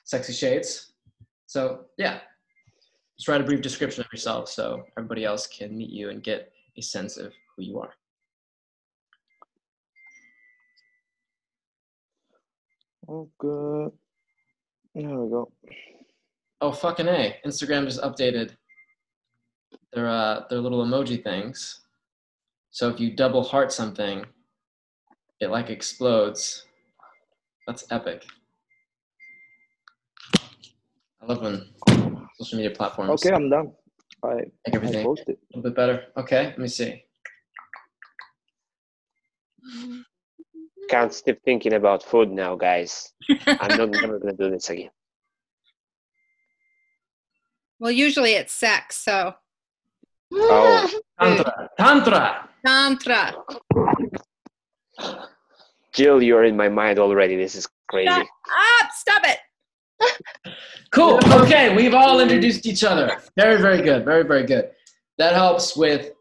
[0.05, 0.93] sexy shades.
[1.47, 2.21] So yeah,
[3.19, 6.53] just write a brief description of yourself so everybody else can meet you and get
[6.77, 7.93] a sense of who you are.
[13.09, 13.93] Oh, good.
[14.95, 15.51] There we go.
[16.61, 17.41] Oh fucking a!
[17.45, 18.55] Instagram just updated
[19.93, 21.81] their uh, their little emoji things.
[22.71, 24.25] So if you double heart something,
[25.41, 26.67] it like explodes.
[27.67, 28.25] That's epic.
[31.21, 31.69] I love when
[32.39, 33.73] social media platforms Okay, I'm done.
[34.25, 36.05] I make I everything a little bit better.
[36.17, 37.03] Okay, let me see.
[39.63, 40.01] Mm-hmm.
[40.89, 43.13] Can't stop thinking about food now, guys.
[43.47, 44.91] I'm not never gonna do this again.
[47.79, 49.35] Well, usually it's sex, so
[50.35, 51.01] Oh.
[51.21, 52.49] Tantra, tantra.
[52.65, 53.35] tantra.
[55.93, 57.37] Jill, you're in my mind already.
[57.37, 58.09] This is crazy.
[58.09, 58.91] Shut up!
[58.93, 59.39] Stop it!
[60.91, 61.19] Cool.
[61.43, 63.19] Okay, we've all introduced each other.
[63.37, 64.05] Very, very good.
[64.05, 64.71] Very, very good.
[65.19, 66.13] That helps with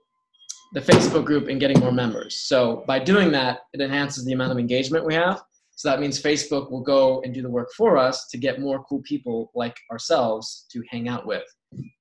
[0.73, 2.37] the Facebook group and getting more members.
[2.37, 5.41] So by doing that, it enhances the amount of engagement we have.
[5.75, 8.83] So that means Facebook will go and do the work for us to get more
[8.83, 11.43] cool people like ourselves to hang out with.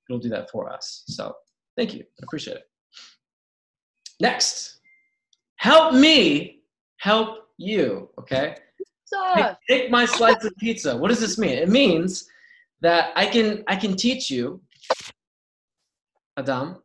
[0.09, 1.05] It'll do that for us.
[1.07, 1.35] So
[1.77, 2.01] thank you.
[2.01, 2.65] I appreciate it.
[4.21, 4.81] Next,
[5.57, 6.61] help me
[6.99, 8.11] help you.
[8.19, 8.57] Okay.
[9.35, 10.97] Take, take my slice of pizza.
[10.97, 11.59] What does this mean?
[11.59, 12.29] It means
[12.81, 14.61] that I can I can teach you,
[16.37, 16.83] Adam,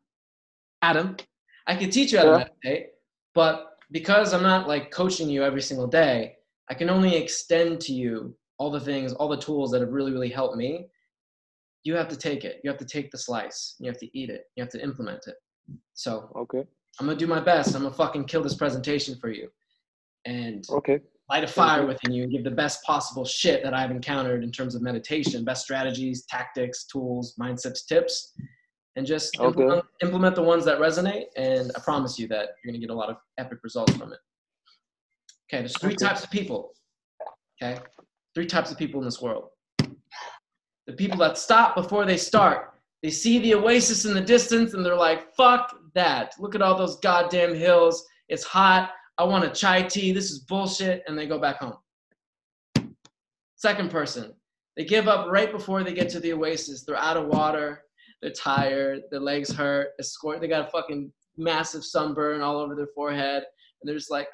[0.82, 1.18] Adam,
[1.68, 2.38] I could teach you how to Yeah.
[2.64, 2.94] meditate,
[3.34, 6.38] but because I'm not like coaching you every single day,
[6.70, 10.12] I can only extend to you all the things, all the tools that have really,
[10.12, 10.90] really helped me.
[11.84, 12.62] You have to take it.
[12.64, 13.76] You have to take the slice.
[13.80, 14.46] You have to eat it.
[14.56, 15.36] You have to implement it.
[15.94, 16.66] So Okay.
[17.00, 17.76] I'm gonna do my best.
[17.76, 19.52] I'm gonna fucking kill this presentation for you.
[20.26, 21.02] And Okay.
[21.30, 24.52] light a fire within you and give the best possible shit that I've encountered in
[24.52, 28.34] terms of meditation, best strategies, tactics, tools, mindsets, tips,
[28.96, 29.48] and just Okay.
[29.48, 31.26] implement, implement the ones that resonate.
[31.36, 34.20] And I promise you that you're gonna get a lot of epic results from it.
[35.50, 36.06] Okay, there's three Okay.
[36.06, 36.74] types of people.
[37.62, 37.82] Okay,
[38.34, 39.50] three types of people in this world.
[40.88, 42.72] The people that stop before they start.
[43.02, 46.34] They see the oasis in the distance and they're like, fuck that.
[46.40, 48.06] Look at all those goddamn hills.
[48.30, 48.92] It's hot.
[49.18, 50.12] I want a chai tea.
[50.12, 51.04] This is bullshit.
[51.08, 51.78] And they go back home.
[53.56, 54.34] Second person,
[54.76, 56.84] they give up right before they get to the oasis.
[56.84, 57.85] They're out of water.
[58.22, 59.02] They're tired.
[59.12, 59.90] Their legs hurt.
[60.02, 60.42] Squirt.
[60.42, 63.44] They got a fucking massive sunburn all over their forehead.
[63.82, 64.28] And they're just like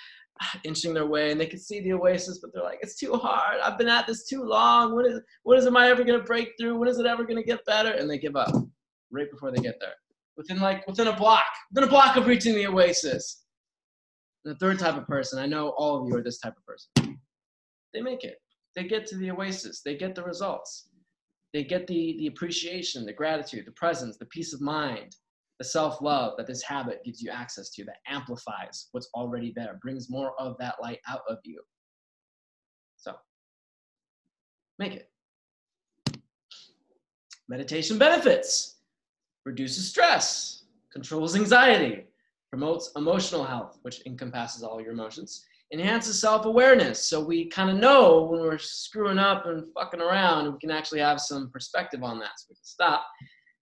[0.64, 3.60] inching their way and they can see the oasis, but they're like, it's too hard.
[3.62, 4.94] I've been at this too long.
[4.94, 6.78] What is, what is, am I ever going to break through?
[6.78, 7.92] When is it ever going to get better?
[7.92, 8.54] And they give up
[9.10, 9.94] right before they get there.
[10.36, 13.44] Within like, within a block, within a block of reaching the oasis.
[14.44, 17.18] The third type of person, I know all of you are this type of person.
[17.92, 18.36] They make it.
[18.76, 19.82] They get to the oasis.
[19.84, 20.87] They get the results.
[21.52, 25.16] They get the, the appreciation, the gratitude, the presence, the peace of mind,
[25.58, 29.78] the self love that this habit gives you access to, that amplifies what's already there,
[29.82, 31.60] brings more of that light out of you.
[32.96, 33.14] So,
[34.78, 35.10] make it.
[37.48, 38.76] Meditation benefits
[39.46, 42.04] reduces stress, controls anxiety,
[42.50, 47.08] promotes emotional health, which encompasses all your emotions, enhances self awareness.
[47.08, 51.00] So we kind of know when we're screwing up and fucking around, we can actually
[51.00, 53.06] have some perspective on that so we can stop.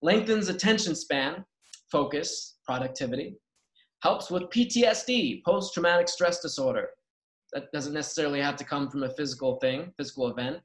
[0.02, 1.44] Lengthens attention span,
[1.90, 3.36] focus, productivity.
[4.02, 6.88] Helps with PTSD, post traumatic stress disorder.
[7.52, 10.58] That doesn't necessarily have to come from a physical thing, physical event,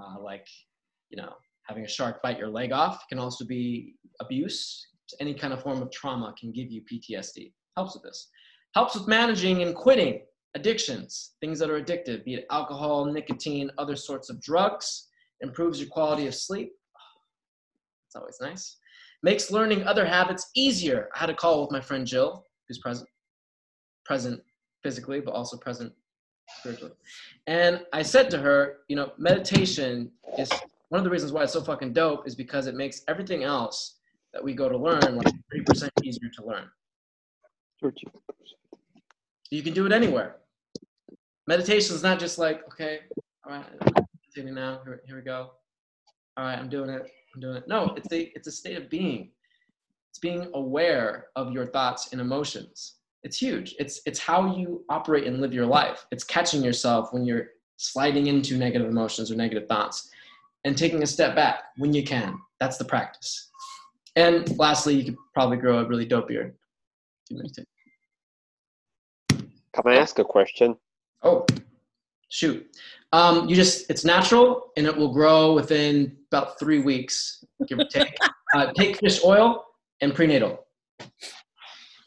[0.00, 0.46] uh, like,
[1.10, 1.34] you know,
[1.68, 2.96] having a shark bite your leg off.
[2.96, 4.88] It can also be abuse.
[5.20, 7.52] Any kind of form of trauma can give you PTSD.
[7.76, 8.28] Helps with this.
[8.74, 10.20] Helps with managing and quitting
[10.54, 15.08] addictions, things that are addictive, be it alcohol, nicotine, other sorts of drugs.
[15.40, 16.72] Improves your quality of sleep.
[18.06, 18.76] It's always nice.
[19.22, 21.08] Makes learning other habits easier.
[21.14, 23.08] I had a call with my friend Jill, who's present,
[24.04, 24.40] present
[24.82, 25.92] physically, but also present
[26.58, 26.92] spiritually.
[27.46, 30.50] And I said to her, you know, meditation is
[30.88, 33.96] one of the reasons why it's so fucking dope is because it makes everything else
[34.32, 36.68] that we go to learn like 30% easier to learn.
[37.82, 38.06] 30.
[39.50, 40.36] You can do it anywhere.
[41.46, 43.00] Meditation is not just like, okay,
[43.46, 43.64] all right,
[44.34, 44.80] meditating now.
[44.84, 45.50] Here, here we go.
[46.36, 47.02] All right, I'm doing it.
[47.34, 47.68] I'm doing it.
[47.68, 49.30] No, it's a it's a state of being.
[50.10, 52.96] It's being aware of your thoughts and emotions.
[53.24, 53.74] It's huge.
[53.78, 56.06] It's it's how you operate and live your life.
[56.10, 60.10] It's catching yourself when you're sliding into negative emotions or negative thoughts
[60.64, 62.38] and taking a step back when you can.
[62.60, 63.50] That's the practice.
[64.16, 66.54] And lastly, you could probably grow a really dope beard.
[67.28, 67.42] Can
[69.86, 70.76] I ask a question?
[71.24, 71.46] Oh,
[72.28, 72.66] shoot.
[73.12, 77.86] Um, you just, it's natural and it will grow within about three weeks, give or
[77.86, 78.16] take.
[78.54, 79.64] uh, take fish oil
[80.00, 80.66] and prenatal.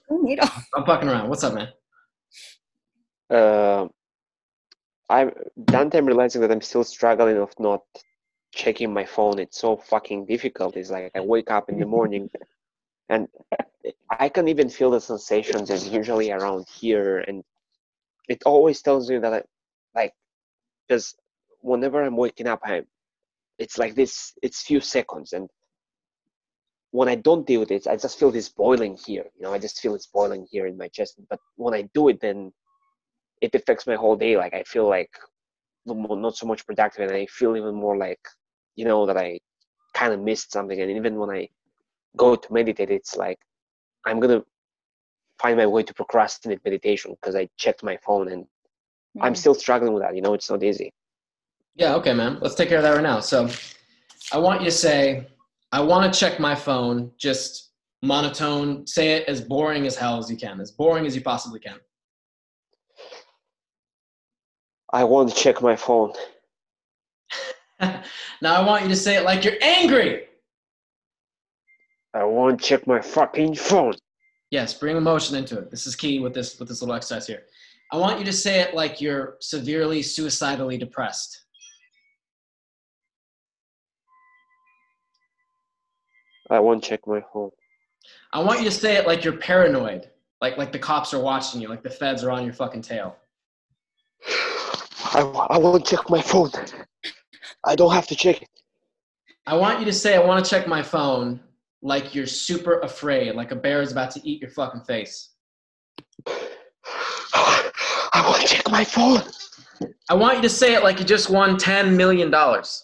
[0.09, 0.47] Needle.
[0.75, 1.29] I'm fucking around.
[1.29, 1.69] What's up, man?
[3.29, 3.87] Uh,
[5.09, 5.31] I
[5.65, 7.81] Dante, I'm realizing that I'm still struggling of not
[8.53, 9.39] checking my phone.
[9.39, 10.77] It's so fucking difficult.
[10.77, 12.29] It's like I wake up in the morning
[13.09, 13.27] and
[14.19, 17.43] I can even feel the sensations is usually around here and
[18.27, 19.41] it always tells me that I,
[19.95, 20.13] like
[20.87, 21.15] because
[21.61, 22.85] whenever I'm waking up i'm
[23.57, 25.49] it's like this it's few seconds and
[26.91, 29.79] when I don't do it I just feel this boiling here you know I just
[29.79, 32.51] feel it's boiling here in my chest but when I do it then
[33.41, 35.11] it affects my whole day like I feel like
[35.85, 38.19] not so much productive and I feel even more like
[38.75, 39.39] you know that I
[39.93, 41.49] kind of missed something and even when I
[42.15, 43.39] go to meditate it's like
[44.05, 44.43] I'm gonna
[45.39, 48.47] find my way to procrastinate meditation because I checked my phone and
[49.21, 49.37] I'm Mm.
[49.37, 50.15] still struggling with that.
[50.15, 50.93] You know, it's not easy.
[51.75, 52.39] Yeah, okay, man.
[52.41, 53.19] Let's take care of that right now.
[53.19, 53.49] So
[54.31, 55.27] I want you to say,
[55.71, 57.71] I want to check my phone, just
[58.01, 61.59] monotone, say it as boring as hell as you can, as boring as you possibly
[61.59, 61.79] can.
[64.93, 66.13] I want to check my phone.
[67.79, 68.01] now
[68.43, 70.23] I want you to say it like you're angry.
[72.13, 73.93] I want to check my fucking phone.
[74.49, 75.69] Yes, bring emotion into it.
[75.69, 77.43] This is key with this with this little exercise here.
[77.91, 81.45] I want you to say it like you're severely suicidally depressed.
[86.49, 87.51] I won't check my phone.
[88.31, 90.09] I want you to say it like you're paranoid,
[90.41, 93.17] like like the cops are watching you, like the feds are on your fucking tail.
[95.13, 96.51] I, I want to check my phone.
[97.65, 98.49] I don't have to check it.
[99.45, 101.41] I want you to say I want to check my phone
[101.81, 105.33] like you're super afraid, like a bear is about to eat your fucking face.
[108.13, 109.21] I want to check my phone.
[110.09, 112.83] I want you to say it like you just won 10 million dollars.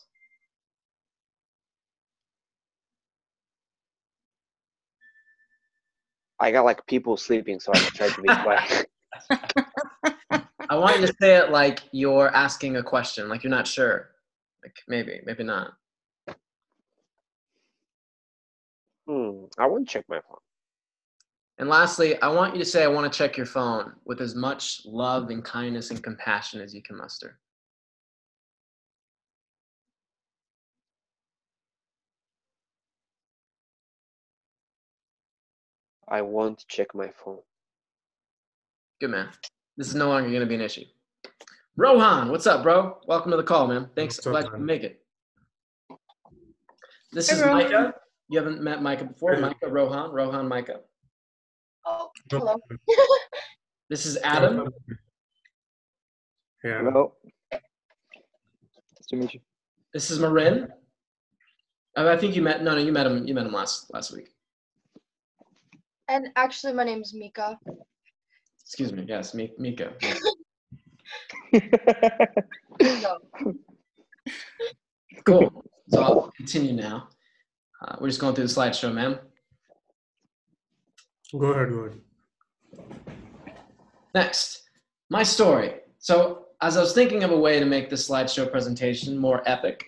[6.39, 8.87] I got like people sleeping, so I try to be quiet.
[10.69, 14.09] I want you to say it like you're asking a question, like you're not sure.
[14.63, 15.73] Like maybe, maybe not.
[19.07, 20.37] Hmm, I want to check my phone.
[21.59, 24.33] And lastly, I want you to say I want to check your phone with as
[24.35, 27.39] much love and kindness and compassion as you can muster.
[36.07, 37.39] I want to check my phone.
[38.99, 39.29] Good man.
[39.77, 40.85] This is no longer going to be an issue.
[41.75, 42.97] Rohan, what's up, bro?
[43.07, 43.89] Welcome to the call, man.
[43.95, 44.17] Thanks.
[44.17, 44.51] What's up, Glad man?
[44.55, 45.01] can make it.
[47.11, 47.93] This Hey, is Micah.
[48.33, 49.35] You haven't met Micah before.
[49.35, 49.41] Hey.
[49.41, 50.79] Micah, Rohan, Rohan, Micah.
[51.85, 52.55] Oh, hello.
[53.91, 54.67] This is Adam.
[56.63, 56.79] Yeah.
[56.79, 57.13] Hello.
[57.51, 57.61] Nice
[59.09, 59.39] to meet you.
[59.93, 60.67] This is Marin.
[61.95, 62.63] Oh, I think you met.
[62.63, 63.27] No, no, you met him.
[63.27, 64.29] You met him last last week.
[66.07, 67.59] And actually, my name's Mika.
[68.65, 69.05] Excuse me.
[69.07, 69.93] Yes, Mi- Mika.
[75.23, 75.63] Cool.
[75.89, 77.09] So I'll continue now.
[77.83, 79.19] Uh, we're just going through the slideshow, ma'am.
[81.37, 81.99] Go ahead, go ahead.
[84.13, 84.63] Next,
[85.09, 85.75] my story.
[85.99, 89.85] So, as I was thinking of a way to make this slideshow presentation more epic,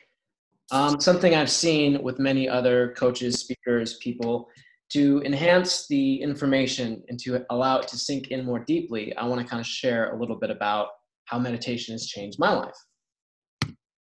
[0.72, 4.50] um, something I've seen with many other coaches, speakers, people,
[4.90, 9.42] to enhance the information and to allow it to sink in more deeply, I want
[9.42, 10.90] to kind of share a little bit about
[11.26, 12.76] how meditation has changed my life.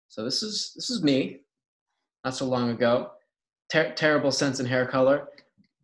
[0.10, 1.42] So this is this is me,
[2.26, 3.12] not so long ago.
[3.72, 5.30] Ter- terrible sense in hair color,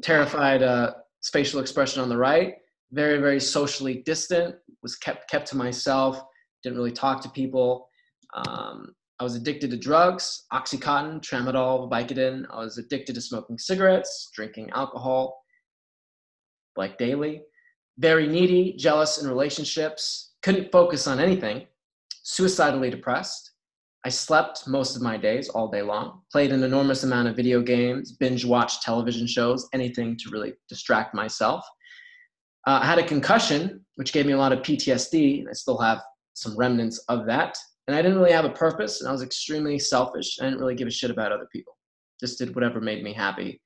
[0.01, 0.93] terrified uh,
[1.31, 2.55] facial expression on the right,
[2.91, 6.21] very very socially distant was kept kept to myself
[6.63, 7.87] didn't really talk to people.
[8.33, 12.45] Um, i was addicted to drugs oxycontin tramadol vicodin.
[12.51, 15.43] I was addicted to smoking cigarettes drinking alcohol
[16.75, 17.41] like daily.
[17.97, 21.65] Very needy jealous in relationships couldn't focus on anything
[22.23, 23.51] suicidally depressed
[24.07, 27.61] I slept most of my days all day long, played an enormous amount of video
[27.61, 31.65] games, binge watched television shows, anything to really distract myself.
[32.65, 35.77] Uh, I had a concussion, which gave me a lot of PTSD, and I still
[35.79, 35.99] have
[36.35, 37.57] some remnants of that.
[37.89, 40.37] And I didn't really have a purpose, and I was extremely selfish.
[40.39, 41.77] I didn't really give a shit about other people.
[42.17, 43.61] Just did whatever made me happy,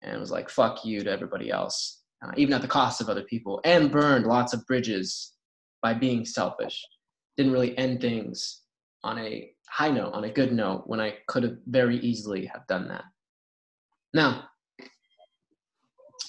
[0.00, 3.24] and was like, fuck you to everybody else, uh, even at the cost of other
[3.24, 5.34] people, and burned lots of bridges
[5.82, 6.82] by being selfish.
[7.36, 8.62] Didn't really end things
[9.04, 12.66] on a high note, on a good note, when I could have very easily have
[12.66, 13.04] done that.
[14.12, 14.44] Now,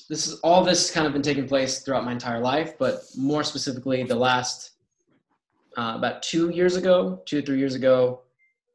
[0.09, 3.43] this is all this kind of been taking place throughout my entire life, but more
[3.43, 4.71] specifically, the last
[5.77, 8.21] uh, about two years ago, two three years ago,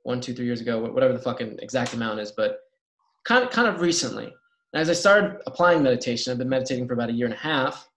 [0.03, 2.59] one two three years ago, whatever the fucking exact amount is, but
[3.25, 4.27] kind of kind of recently.
[4.75, 7.39] And as I started applying meditation, I've been meditating for about a year and a
[7.39, 7.89] half.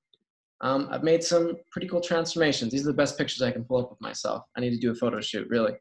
[0.62, 2.72] Um, I've made some pretty cool transformations.
[2.72, 4.46] These are the best pictures I can pull up of myself.
[4.56, 5.74] I need to do a photo shoot, really.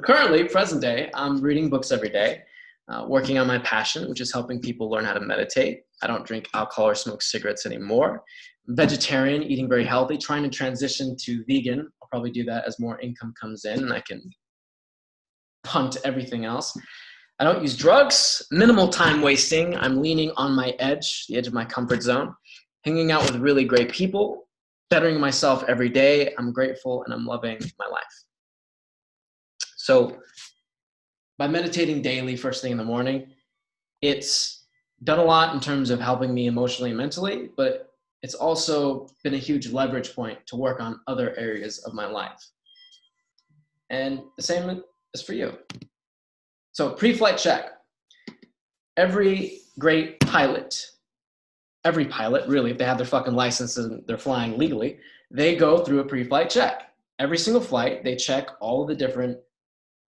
[0.03, 2.41] Currently, present day, I'm reading books every day,
[2.89, 5.83] uh, working on my passion, which is helping people learn how to meditate.
[6.03, 8.23] I don't drink alcohol or smoke cigarettes anymore.
[8.69, 11.81] I'm vegetarian, eating very healthy, trying to transition to vegan.
[12.03, 14.23] I'll probably do that as more income comes in and I can
[15.65, 16.77] punt everything else.
[17.39, 19.75] I don't use drugs, minimal time wasting.
[19.77, 22.35] I'm leaning on my edge, the edge of my comfort zone,
[22.85, 24.47] hanging out with really great people,
[24.91, 26.35] bettering myself every day.
[26.37, 28.25] I'm grateful and I'm loving my life.
[29.77, 30.19] So,
[31.39, 33.29] by meditating daily, first thing in the morning,
[34.03, 34.67] it's
[35.05, 39.33] done a lot in terms of helping me emotionally and mentally, but it's also been
[39.33, 42.47] a huge leverage point to work on other areas of my life.
[43.89, 44.83] And the same
[45.15, 45.57] is for you.
[46.73, 47.71] So, pre flight check.
[48.97, 50.85] Every great pilot,
[51.85, 54.99] every pilot, really, if they have their fucking license and they're flying legally,
[55.31, 56.93] they go through a pre flight check.
[57.19, 59.39] Every single flight, they check all the different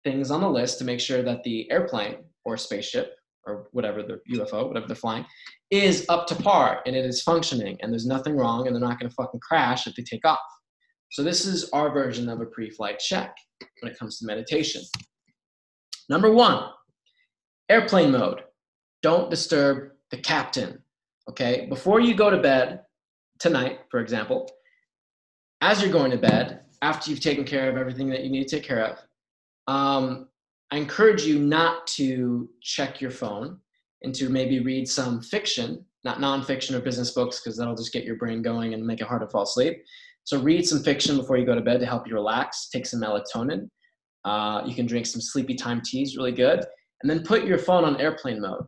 [0.05, 3.17] things on the list to make sure that the airplane or spaceship
[3.47, 5.27] or whatever the UFO, whatever they're flying,
[5.71, 8.99] is up to par and it is functioning and there's nothing wrong and they're not
[8.99, 10.39] going to fucking crash if they take off.
[11.11, 13.35] So, this is our version of a pre flight check
[13.81, 14.83] when it comes to meditation.
[16.09, 16.65] Number one,
[17.69, 18.43] airplane mode.
[19.03, 20.83] Don't disturb the captain.
[21.31, 22.81] Okay, before you go to bed
[23.39, 24.51] tonight, for example,
[25.61, 28.57] as you're going to bed, after you've taken care of everything that you need to
[28.57, 28.99] take care of,
[29.73, 30.27] um,
[30.73, 33.61] I encourage you not to check your phone
[34.03, 38.03] and to maybe read some fiction, not nonfiction or business books, because that'll just get
[38.03, 39.85] your brain going and make it hard to fall asleep.
[40.25, 42.71] So read some fiction before you go to bed to help you relax.
[42.71, 43.69] Take some melatonin.
[44.25, 46.65] Uh, you can drink some sleepy time teas, really good.
[47.03, 48.65] And then put your phone on airplane mode.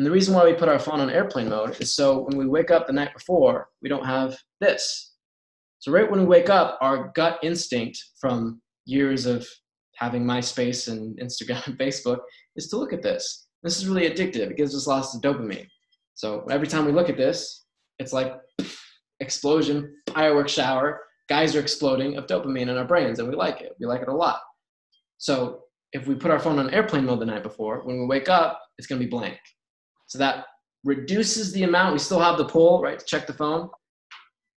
[0.00, 2.48] And the reason why we put our phone on airplane mode is so when we
[2.48, 5.12] wake up the night before, we don't have this.
[5.78, 9.46] So, right when we wake up, our gut instinct from years of
[9.96, 12.20] having MySpace and Instagram and Facebook
[12.56, 13.48] is to look at this.
[13.62, 14.50] This is really addictive.
[14.50, 15.66] It gives us lots of dopamine.
[16.14, 17.66] So, every time we look at this,
[17.98, 18.32] it's like
[19.20, 23.72] explosion, fireworks shower, guys are exploding of dopamine in our brains, and we like it.
[23.78, 24.40] We like it a lot.
[25.18, 28.30] So if we put our phone on airplane mode the night before, when we wake
[28.30, 29.38] up, it's going to be blank.
[30.10, 30.46] So that
[30.82, 31.92] reduces the amount.
[31.92, 33.70] We still have the pull, right, to check the phone.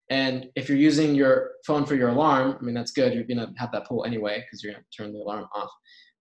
[0.10, 3.14] And if you're using your phone for your alarm, I mean, that's good.
[3.14, 5.70] You're going to have that pull anyway because you're going to turn the alarm off.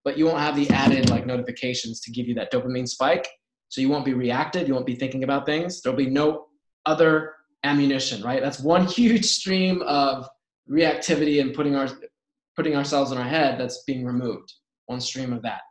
[0.05, 3.27] But you won't have the added like notifications to give you that dopamine spike.
[3.69, 4.67] So you won't be reactive.
[4.67, 5.81] You won't be thinking about things.
[5.81, 6.45] There'll be no
[6.85, 8.41] other ammunition, right?
[8.41, 10.27] That's one huge stream of
[10.69, 11.87] reactivity and putting our
[12.55, 14.53] putting ourselves in our head that's being removed.
[14.85, 15.61] One stream of that.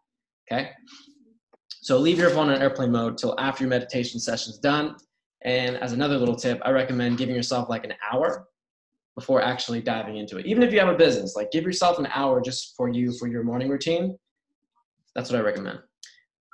[0.51, 0.71] Okay?
[1.83, 4.95] So leave your phone on airplane mode till after your meditation session's done.
[5.45, 8.47] And as another little tip, I recommend giving yourself like an hour
[9.17, 10.47] before actually diving into it.
[10.47, 13.27] Even if you have a business, like give yourself an hour just for you for
[13.27, 14.17] your morning routine.
[15.17, 15.81] That's what I recommend.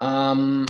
[0.01, 0.66] Um,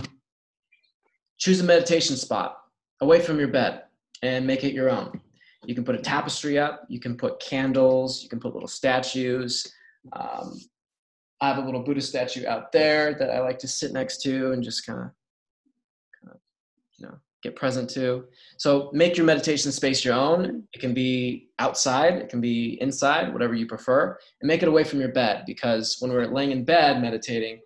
[1.37, 2.57] choose a meditation spot
[2.99, 3.83] away from your bed
[4.23, 5.21] and make it your own.
[5.63, 6.85] You can put a tapestry up.
[6.89, 8.21] You can put candles.
[8.21, 9.71] You can put little statues.
[10.11, 10.59] Um,
[11.41, 14.51] I have a little Buddha statue out there that I like to sit next to
[14.51, 15.11] and just kind of,
[16.97, 18.25] you know, get present to.
[18.57, 20.39] So make your meditation space your own.
[20.39, 20.57] Mm-hmm.
[20.73, 22.15] It can be outside.
[22.15, 25.97] It can be inside, whatever you prefer, and make it away from your bed because
[25.99, 27.59] when we're laying in bed meditating,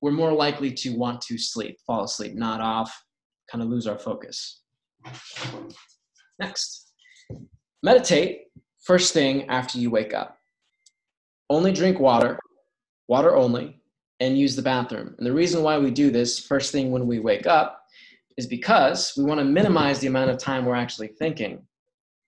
[0.00, 3.04] we're more likely to want to sleep, fall asleep, nod off,
[3.50, 4.62] kind of lose our focus.
[6.38, 6.92] Next.
[7.82, 8.44] Meditate
[8.82, 10.38] first thing after you wake up.
[11.50, 12.38] Only drink water,
[13.10, 13.76] water only,
[14.20, 15.16] and use the bathroom.
[15.18, 17.82] And the reason why we do this first thing when we wake up
[18.36, 21.60] is because we want to minimize the amount of time we're actually thinking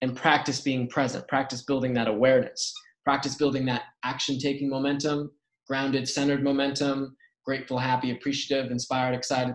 [0.01, 2.75] and practice being present, practice building that awareness,
[3.05, 5.31] practice building that action taking momentum,
[5.69, 9.55] grounded, centered momentum, grateful, happy, appreciative, inspired, excited,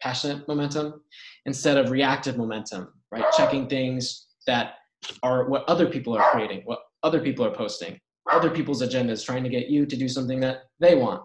[0.00, 1.02] passionate momentum
[1.46, 3.24] instead of reactive momentum, right?
[3.36, 4.74] Checking things that
[5.24, 7.98] are what other people are creating, what other people are posting,
[8.32, 11.22] other people's agendas, trying to get you to do something that they want.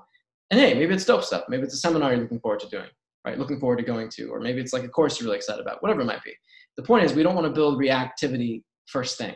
[0.52, 1.46] And hey, maybe it's dope stuff.
[1.50, 2.90] Maybe it's a seminar you're looking forward to doing,
[3.26, 3.38] right?
[3.38, 5.82] Looking forward to going to, or maybe it's like a course you're really excited about,
[5.82, 6.34] whatever it might be.
[6.78, 9.34] The point is, we don't want to build reactivity first thing.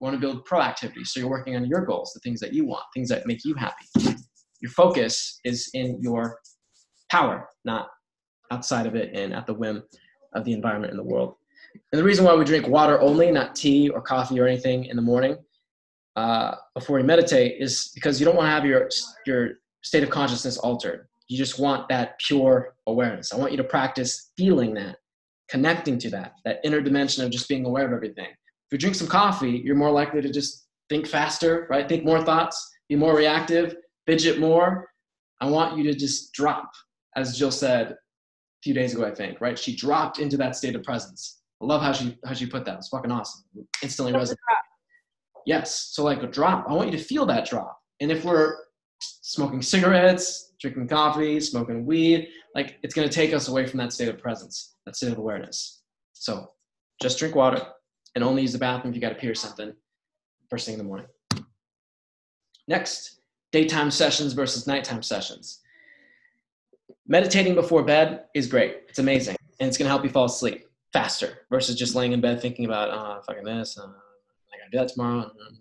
[0.00, 1.06] We want to build proactivity.
[1.06, 3.54] So you're working on your goals, the things that you want, things that make you
[3.54, 3.86] happy.
[4.60, 6.38] Your focus is in your
[7.10, 7.88] power, not
[8.52, 9.82] outside of it and at the whim
[10.34, 11.34] of the environment in the world.
[11.92, 14.96] And the reason why we drink water only, not tea or coffee or anything in
[14.96, 15.36] the morning
[16.16, 18.88] uh, before you meditate, is because you don't want to have your
[19.26, 19.50] your
[19.82, 21.08] state of consciousness altered.
[21.28, 23.32] You just want that pure awareness.
[23.32, 24.96] I want you to practice feeling that,
[25.48, 28.26] connecting to that, that inner dimension of just being aware of everything.
[28.26, 31.88] If you drink some coffee, you're more likely to just think faster, right?
[31.88, 34.88] Think more thoughts, be more reactive, fidget more.
[35.40, 36.70] I want you to just drop,
[37.16, 37.96] as Jill said, a
[38.62, 39.58] few days ago, I think, right?
[39.58, 41.40] She dropped into that state of presence.
[41.60, 42.78] I love how she how she put that.
[42.78, 43.42] It's fucking awesome.
[43.82, 44.36] Instantly resonated.
[45.46, 45.90] Yes.
[45.92, 46.66] So like a drop.
[46.68, 47.78] I want you to feel that drop.
[48.00, 48.56] And if we're
[49.00, 54.08] smoking cigarettes, drinking coffee, smoking weed, like it's gonna take us away from that state
[54.08, 55.82] of presence, that state of awareness.
[56.12, 56.50] So
[57.00, 57.66] just drink water
[58.14, 59.72] and only use the bathroom if you gotta pee or something
[60.50, 61.06] first thing in the morning.
[62.68, 63.20] Next,
[63.52, 65.62] daytime sessions versus nighttime sessions
[67.06, 68.82] meditating before bed is great.
[68.88, 69.36] It's amazing.
[69.60, 72.64] And it's going to help you fall asleep faster versus just laying in bed thinking
[72.64, 74.11] about, oh, fucking this, uh, got to
[74.72, 75.20] do that tomorrow.
[75.20, 75.58] Um,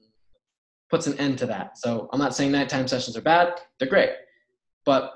[0.90, 1.78] puts an end to that.
[1.78, 4.12] So I'm not saying nighttime sessions are bad, they're great.
[4.86, 5.14] But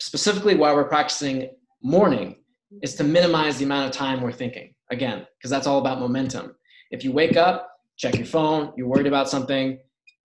[0.00, 1.50] specifically, why we're practicing
[1.82, 2.36] morning
[2.82, 4.74] is to minimize the amount of time we're thinking.
[4.90, 6.54] Again, because that's all about momentum.
[6.90, 9.78] If you wake up, check your phone, you're worried about something,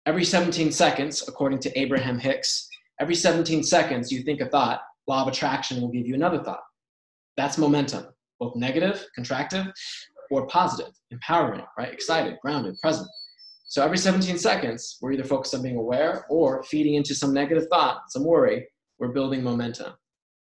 [0.06, 2.68] every 17 seconds, according to Abraham Hicks,
[3.00, 6.64] every 17 seconds you think a thought, law of attraction will give you another thought.
[7.36, 8.06] That's momentum,
[8.40, 9.72] both negative, contractive,
[10.32, 11.92] or positive, empowering, right?
[11.92, 13.08] Excited, grounded, present.
[13.68, 17.68] So every 17 seconds, we're either focused on being aware or feeding into some negative
[17.70, 18.68] thought, some worry,
[19.00, 19.94] we're building momentum.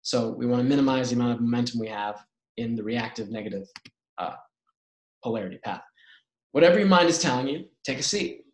[0.03, 2.25] So we want to minimize the amount of momentum we have
[2.57, 3.67] in the reactive negative
[4.19, 4.35] uh,
[5.23, 5.83] polarity path.
[6.53, 8.45] Whatever your mind is telling you, take a seat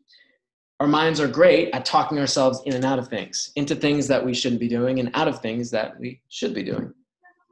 [0.80, 4.24] our minds are great at talking ourselves in and out of things, into things that
[4.24, 6.92] we shouldn't be doing and out of things that we should be doing.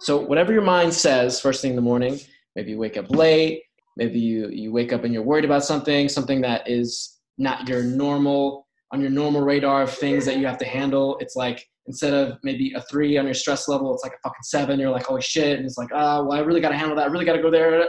[0.01, 2.19] So whatever your mind says first thing in the morning,
[2.59, 3.63] maybe you wake up late,
[3.97, 7.85] maybe you, you wake up and you're worried about something, something that is not your
[7.85, 11.17] normal, on your normal radar of things that you have to handle.
[11.21, 14.43] It's like instead of maybe a three on your stress level, it's like a fucking
[14.43, 14.81] seven.
[14.81, 15.57] You're like, holy shit.
[15.57, 17.09] And it's like, oh, well, I really got to handle that.
[17.09, 17.89] I really got to go there.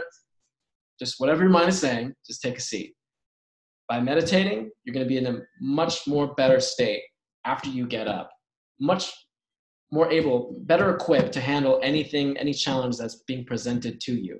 [1.00, 2.94] Just whatever your mind is saying, just take a seat
[3.88, 7.02] by meditating, you're going to be in a much more better state
[7.44, 8.30] after you get up,
[8.78, 9.12] much
[9.90, 14.38] more able, better equipped to handle anything, any challenge that's being presented to you.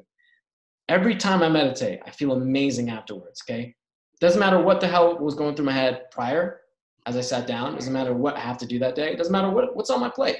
[0.91, 3.76] Every time I meditate, I feel amazing afterwards, okay?
[4.20, 6.62] Doesn't matter what the hell was going through my head prior
[7.07, 9.51] as I sat down, doesn't matter what I have to do that day, doesn't matter
[9.51, 10.38] what, what's on my plate.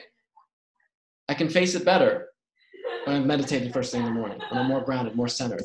[1.29, 2.31] I can face it better
[3.05, 5.63] when I've meditated first thing in the morning, when I'm more grounded, more centered,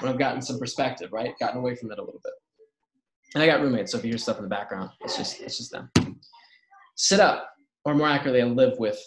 [0.00, 1.32] when I've gotten some perspective, right?
[1.40, 2.34] Gotten away from it a little bit.
[3.34, 5.56] And I got roommates, so if you hear stuff in the background, it's just it's
[5.56, 5.90] just them.
[6.96, 7.50] Sit up,
[7.86, 8.98] or more accurately, I live with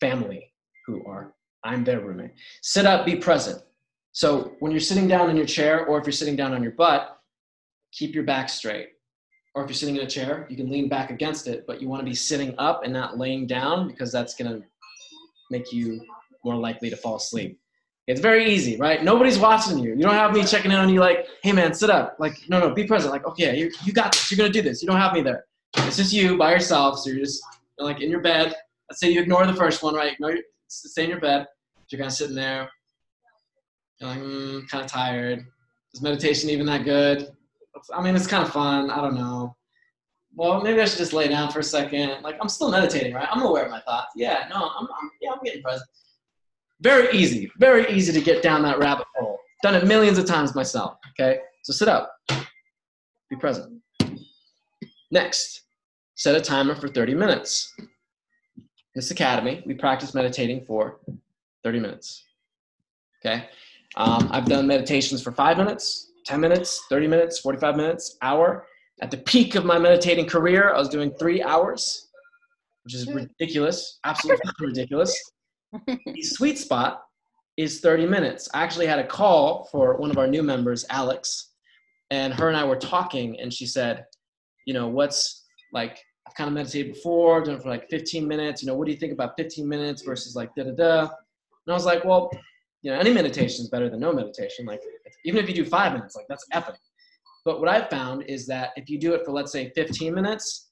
[0.00, 0.52] family
[0.86, 1.32] who are
[1.64, 2.32] I'm their roommate.
[2.60, 3.62] Sit up, be present.
[4.16, 6.72] So when you're sitting down in your chair, or if you're sitting down on your
[6.72, 7.20] butt,
[7.92, 8.88] keep your back straight.
[9.54, 11.88] Or if you're sitting in a chair, you can lean back against it, but you
[11.90, 14.62] want to be sitting up and not laying down because that's gonna
[15.50, 16.00] make you
[16.46, 17.60] more likely to fall asleep.
[18.06, 19.04] It's very easy, right?
[19.04, 19.90] Nobody's watching you.
[19.90, 22.16] You don't have me checking in on you like, hey man, sit up.
[22.18, 23.12] Like, no, no, be present.
[23.12, 24.30] Like, okay, you, you got this.
[24.30, 24.80] You're gonna do this.
[24.80, 25.44] You don't have me there.
[25.76, 27.00] It's just you by yourself.
[27.00, 27.42] So you're just
[27.78, 28.54] you're like in your bed.
[28.88, 30.14] Let's say you ignore the first one, right?
[30.14, 31.46] Ignore your, stay in your bed.
[31.90, 32.70] You're kind of sitting there.
[33.98, 35.46] You're like, mm, kind of tired.
[35.94, 37.34] Is meditation even that good?
[37.94, 38.90] I mean, it's kind of fun.
[38.90, 39.56] I don't know.
[40.34, 42.22] Well, maybe I should just lay down for a second.
[42.22, 43.28] Like, I'm still meditating, right?
[43.30, 44.08] I'm aware of my thoughts.
[44.14, 45.88] Yeah, no, I'm, I'm yeah, I'm getting present.
[46.82, 49.38] Very easy, very easy to get down that rabbit hole.
[49.62, 50.98] Done it millions of times myself.
[51.18, 52.12] Okay, so sit up,
[53.30, 53.80] be present.
[55.10, 55.62] Next,
[56.16, 57.72] set a timer for 30 minutes.
[58.94, 61.00] This academy, we practice meditating for
[61.64, 62.24] 30 minutes.
[63.24, 63.48] Okay,
[63.96, 68.66] um, I've done meditations for five minutes, 10 minutes, 30 minutes, 45 minutes, hour.
[69.02, 72.08] At the peak of my meditating career, I was doing three hours,
[72.84, 75.14] which is ridiculous, absolutely ridiculous
[75.86, 77.02] the sweet spot
[77.56, 78.48] is 30 minutes.
[78.54, 81.52] I actually had a call for one of our new members, Alex,
[82.10, 84.04] and her and I were talking, and she said,
[84.66, 88.62] you know, what's like, I've kind of meditated before, done it for like 15 minutes.
[88.62, 91.00] You know, what do you think about 15 minutes versus like da da da?
[91.02, 91.08] And
[91.68, 92.30] I was like, well,
[92.82, 94.66] you know, any meditation is better than no meditation.
[94.66, 94.80] Like,
[95.24, 96.76] even if you do five minutes, like that's epic.
[97.44, 100.70] But what I've found is that if you do it for, let's say, 15 minutes,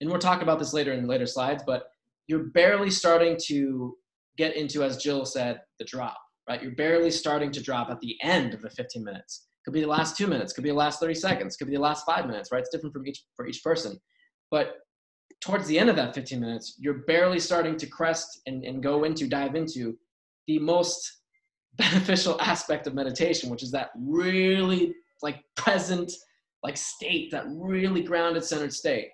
[0.00, 1.84] and we'll talk about this later in later slides, but
[2.26, 3.96] you're barely starting to
[4.36, 6.16] get into, as Jill said, the drop,
[6.48, 6.62] right?
[6.62, 9.48] You're barely starting to drop at the end of the 15 minutes.
[9.64, 11.82] Could be the last two minutes, could be the last 30 seconds, could be the
[11.82, 12.60] last five minutes, right?
[12.60, 13.98] It's different from each for each person.
[14.50, 14.76] But
[15.40, 19.04] towards the end of that 15 minutes, you're barely starting to crest and, and go
[19.04, 19.98] into, dive into
[20.48, 21.18] the most
[21.78, 26.10] beneficial aspect of meditation, which is that really like present
[26.64, 29.10] like state, that really grounded centered state.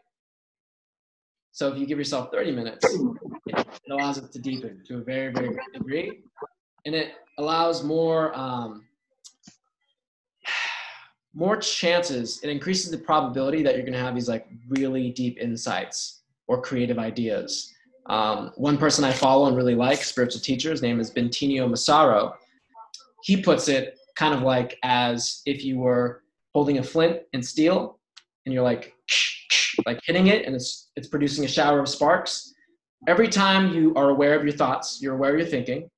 [1.52, 2.84] So if you give yourself 30 minutes,
[3.46, 6.22] it allows it to deepen to a very, very great degree.
[6.86, 8.84] And it allows more um,
[11.34, 16.22] more chances, it increases the probability that you're gonna have these like really deep insights
[16.46, 17.73] or creative ideas.
[18.06, 22.34] Um, one person I follow and really like, spiritual teacher, his name is Bentinho Massaro.
[23.22, 26.22] He puts it kind of like as if you were
[26.54, 27.98] holding a flint and steel
[28.44, 28.94] and you're like
[29.86, 32.54] like hitting it and it's it's producing a shower of sparks.
[33.08, 35.88] Every time you are aware of your thoughts you're aware of your thinking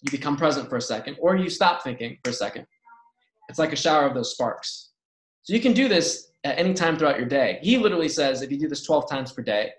[0.00, 2.66] you become present for a second or you stop thinking for a second.
[3.48, 4.90] It's like a shower of those sparks.
[5.42, 7.58] So you can do this at any time throughout your day.
[7.62, 9.70] He literally says if you do this 12 times per day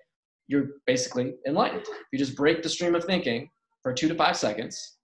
[0.48, 1.86] you're basically enlightened.
[2.12, 3.50] You just break the stream of thinking
[3.82, 4.98] for two to five seconds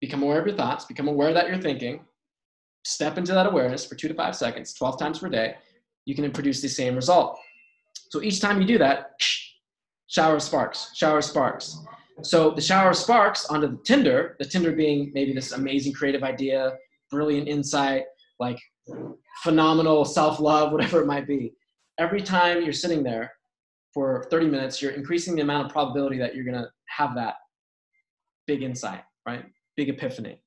[0.00, 2.00] become aware of your thoughts become aware that you're thinking
[2.84, 5.54] step into that awareness for two to five seconds 12 times per day
[6.04, 7.38] you can produce the same result.
[8.10, 9.20] So each time you do that
[10.06, 11.78] shower of sparks shower of sparks.
[12.22, 16.22] So the shower of sparks onto the tinder the tinder being maybe this amazing creative
[16.22, 16.72] idea
[17.10, 18.04] brilliant insight
[18.38, 18.58] like
[19.42, 21.52] phenomenal self-love whatever it might be.
[21.98, 23.32] Every time you're sitting there
[23.96, 27.36] for 30 minutes you're increasing the amount of probability that you're going to have that
[28.46, 29.46] big insight right?
[29.74, 30.42] Big epiphany.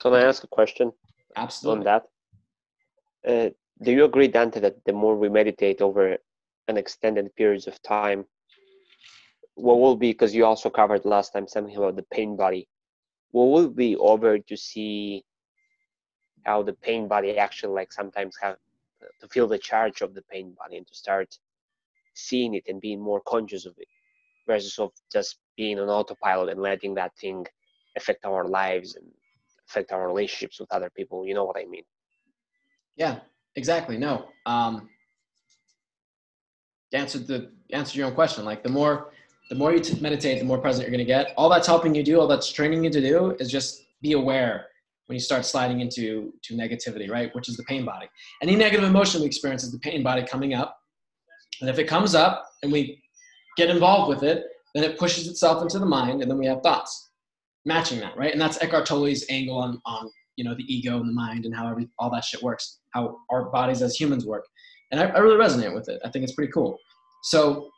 [0.00, 0.92] Can i ask a question?
[1.36, 1.78] Absolutely.
[1.78, 2.02] On that?
[3.30, 3.50] Uh,
[3.84, 6.16] do you agree dante that the more we meditate over
[6.66, 8.24] an extended periods of time
[9.54, 12.68] what will be because you also covered last time something about the pain body
[13.30, 15.24] what will be over to see
[16.44, 18.56] how the pain body actually like sometimes have
[19.20, 21.38] to feel the charge of the pain body and to start
[22.14, 23.88] seeing it and being more conscious of it
[24.46, 27.44] versus of just being on autopilot and letting that thing
[27.96, 29.06] affect our lives and
[29.68, 31.26] affect our relationships with other people.
[31.26, 31.84] You know what i mean?
[32.96, 33.20] Yeah
[33.54, 33.96] exactly.
[33.96, 34.88] No um
[36.92, 39.10] answered the answer your own question like the more
[39.50, 41.34] the more you meditate the more present you're going to get.
[41.36, 44.66] All that's helping you do all that's training you to do is just be aware
[45.06, 48.06] when you start sliding into to negativity right which is the pain body.
[48.42, 50.78] Any negative emotion we experience is the pain body coming up.
[51.60, 53.02] And if it comes up and we
[53.56, 54.44] get involved with it
[54.74, 57.10] then it pushes itself into the mind and then we have thoughts
[57.64, 58.32] matching that right?
[58.32, 61.54] And that's eckhart tolle's angle on on you know the ego and the mind and
[61.54, 64.44] how every, all that shit works how our bodies as humans work.
[64.90, 66.00] And I, I really resonate with it.
[66.04, 66.78] I think it's pretty cool.
[67.24, 67.70] So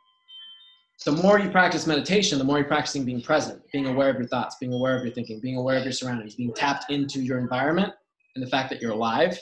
[1.05, 4.27] the more you practice meditation, the more you're practicing being present, being aware of your
[4.27, 7.39] thoughts, being aware of your thinking, being aware of your surroundings, being tapped into your
[7.39, 7.93] environment
[8.35, 9.39] and the fact that you're alive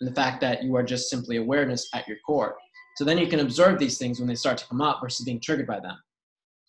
[0.00, 2.56] and the fact that you are just simply awareness at your core.
[2.96, 5.40] So then you can observe these things when they start to come up versus being
[5.40, 5.96] triggered by them,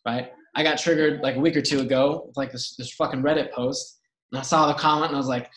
[0.06, 0.32] right?
[0.56, 3.52] I got triggered like a week or two ago with like this, this fucking Reddit
[3.52, 4.00] post
[4.32, 5.50] and I saw the comment and I was like,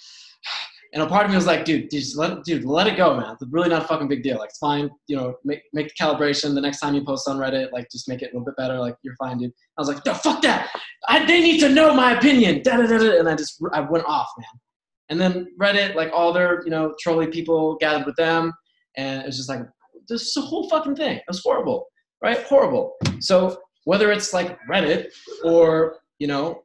[0.95, 3.33] and a part of me was like, dude, just let, dude, let it go, man.
[3.33, 4.39] It's really not a fucking big deal.
[4.39, 4.89] Like, it's fine.
[5.07, 6.55] You know, make, make the calibration.
[6.55, 8.79] The next time you post on Reddit, like, just make it a little bit better.
[8.79, 9.53] Like, you're fine, dude.
[9.77, 10.71] I was like, no, fuck that.
[11.07, 12.63] I, they need to know my opinion.
[12.63, 13.19] Da, da, da, da.
[13.19, 14.61] And I just, I went off, man.
[15.11, 18.53] And then Reddit, like, all their, you know, trolly people gathered with them.
[18.97, 19.61] And it was just like,
[20.09, 21.17] this is a whole fucking thing.
[21.17, 21.87] It was horrible,
[22.23, 22.43] right?
[22.45, 22.95] Horrible.
[23.21, 25.09] So whether it's like Reddit
[25.45, 26.63] or, you know,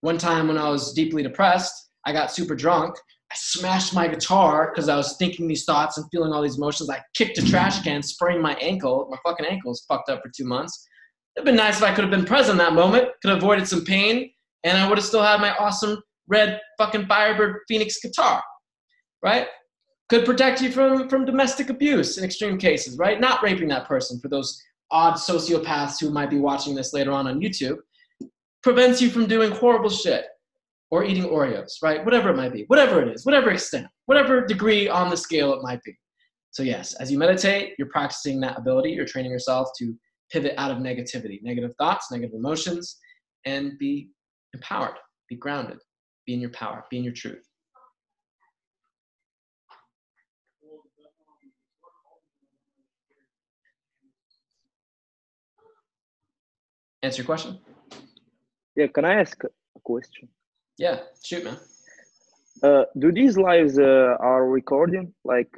[0.00, 2.94] one time when I was deeply depressed, I got super drunk
[3.34, 6.88] I smashed my guitar because I was thinking these thoughts and feeling all these emotions.
[6.88, 9.08] I kicked a trash can, sprained my ankle.
[9.10, 10.86] My fucking ankle was fucked up for two months.
[11.34, 13.66] It'd been nice if I could have been present in that moment, could have avoided
[13.66, 14.30] some pain,
[14.62, 18.40] and I would have still had my awesome red fucking Firebird Phoenix guitar,
[19.20, 19.48] right?
[20.10, 23.18] Could protect you from, from domestic abuse in extreme cases, right?
[23.18, 24.62] Not raping that person for those
[24.92, 27.78] odd sociopaths who might be watching this later on on YouTube.
[28.62, 30.26] Prevents you from doing horrible shit
[30.94, 32.04] or eating Oreos, right?
[32.04, 35.60] Whatever it might be, whatever it is, whatever extent, whatever degree on the scale it
[35.60, 35.92] might be.
[36.52, 38.90] So, yes, as you meditate, you're practicing that ability.
[38.92, 39.92] You're training yourself to
[40.30, 42.96] pivot out of negativity, negative thoughts, negative emotions,
[43.44, 44.10] and be
[44.52, 44.94] empowered,
[45.28, 45.78] be grounded,
[46.26, 47.42] be in your power, be in your truth.
[57.02, 57.58] Answer your question?
[58.76, 60.28] Yeah, can I ask a question?
[60.78, 61.58] Yeah, shoot, man.
[62.62, 65.12] Uh, do these lives uh, are recording?
[65.24, 65.50] Like,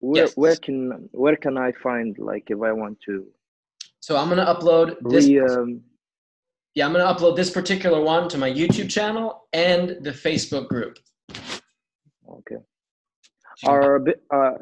[0.00, 0.36] where Yes.
[0.36, 3.26] where can where can I find like if I want to
[4.00, 5.26] So I'm gonna upload this.
[5.26, 5.82] re um,
[6.74, 10.98] Yeah, I'm gonna upload this particular one to my YouTube channel and the Facebook group.
[12.38, 12.60] okay
[13.66, 13.96] are
[14.38, 14.54] uh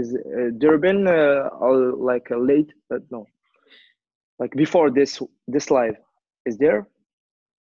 [0.00, 1.48] is uh, there been uh,
[2.10, 3.26] like a late uh, no
[4.40, 5.12] like before this
[5.54, 5.96] this live
[6.46, 6.80] is there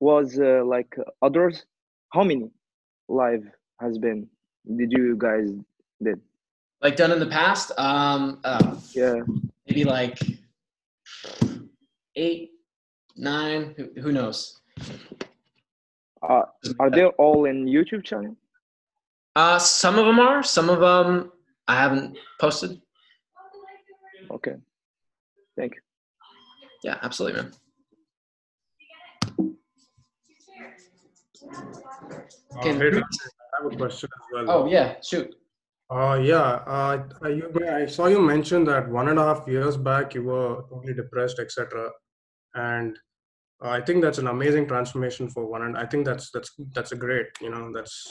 [0.00, 1.64] was uh, like others?
[2.12, 2.50] How many
[3.08, 3.44] live
[3.80, 4.28] has been?
[4.76, 5.48] Did you guys
[6.02, 6.20] did?
[6.82, 9.22] Like done in the past, um, uh, yeah.
[9.66, 10.18] maybe like
[12.14, 12.50] eight,
[13.16, 14.60] nine, who, who knows?
[16.22, 16.42] uh,
[16.78, 18.36] are they all in youtube channel?
[19.34, 21.32] Uh, some of them are, some of them
[21.66, 22.80] I haven't posted.
[24.30, 24.54] okay.
[25.56, 25.80] Thank you.
[26.82, 27.52] Yeah, absolutely, man.
[32.62, 34.50] Can- hey, I have a question as well.
[34.50, 35.34] Oh yeah, shoot.
[35.90, 36.62] Uh, yeah.
[36.66, 40.24] Uh, uh, you, I saw you mention that one and a half years back you
[40.24, 41.90] were totally depressed, etc.
[42.54, 42.98] And
[43.64, 45.62] uh, I think that's an amazing transformation for one.
[45.62, 47.26] And I think that's that's that's a great.
[47.40, 48.06] You know, that's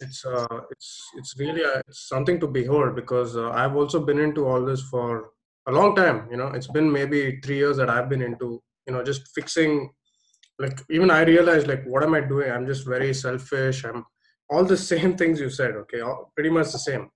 [0.00, 4.18] it's uh it's it's really a, it's something to behold because uh, I've also been
[4.18, 5.30] into all this for
[5.68, 6.28] a long time.
[6.30, 8.62] You know, it's been maybe three years that I've been into.
[8.86, 9.90] You know, just fixing.
[10.58, 12.50] Like even I realized like what am I doing?
[12.50, 13.84] I'm just very selfish.
[13.84, 14.04] I'm
[14.50, 16.00] all the same things you said okay?
[16.00, 17.10] All, pretty much the same.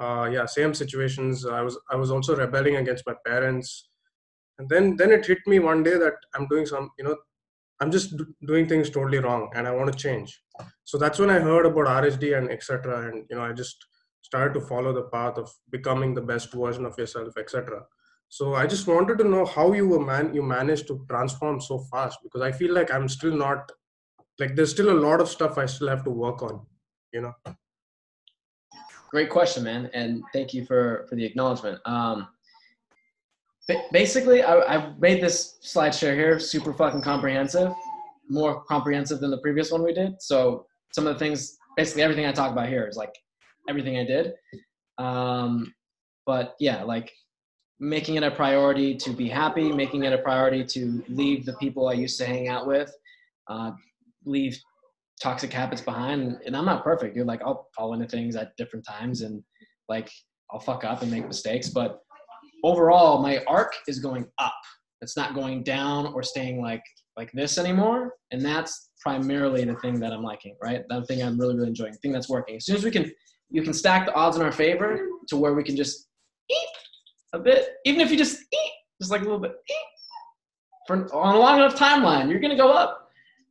[0.00, 1.46] Uh, yeah same situations.
[1.46, 3.88] I was i was also rebelling against my parents.
[4.58, 7.16] And then then it hit me one day that i'm doing some you know
[7.80, 10.40] i'm just do, doing things totally wrong and i want to change.
[10.84, 13.86] So that's when i heard about rsd and etc and you know i just
[14.22, 17.82] started to follow the path of becoming the best version of yourself etc
[18.36, 21.78] so i just wanted to know how you were man you managed to transform so
[21.90, 23.72] fast because i feel like i'm still not
[24.38, 26.60] like there's still a lot of stuff I still have to work on,
[27.12, 27.34] you know.
[29.10, 31.78] Great question, man, and thank you for for the acknowledgement.
[31.84, 32.28] Um,
[33.92, 37.72] basically, I, I made this slideshare here super fucking comprehensive,
[38.28, 40.20] more comprehensive than the previous one we did.
[40.20, 43.14] So some of the things, basically everything I talk about here is like
[43.68, 44.32] everything I did.
[44.96, 45.74] Um,
[46.24, 47.12] but yeah, like
[47.82, 51.88] making it a priority to be happy, making it a priority to leave the people
[51.88, 52.94] I used to hang out with,
[53.48, 53.72] uh,
[54.24, 54.56] leave
[55.20, 56.38] toxic habits behind.
[56.46, 57.26] And i'm not perfect dude.
[57.26, 59.42] Like i'll fall into things at different times and
[59.88, 60.10] like
[60.50, 61.68] i'll fuck up and make mistakes.
[61.68, 61.98] But
[62.62, 64.54] overall my arc is going up.
[65.00, 66.84] It's not going down or staying like
[67.16, 68.14] like this anymore.
[68.30, 70.82] And that's primarily the thing that i'm liking right?
[70.88, 72.56] That thing i'm really really enjoying the thing that's working.
[72.56, 73.10] As soon as we can
[73.50, 76.06] you can stack the odds in our favor to where we can just
[76.48, 76.68] eat
[77.32, 79.76] a bit even if you just eat just like a little bit eat
[80.86, 83.02] for on a long enough timeline you're gonna go up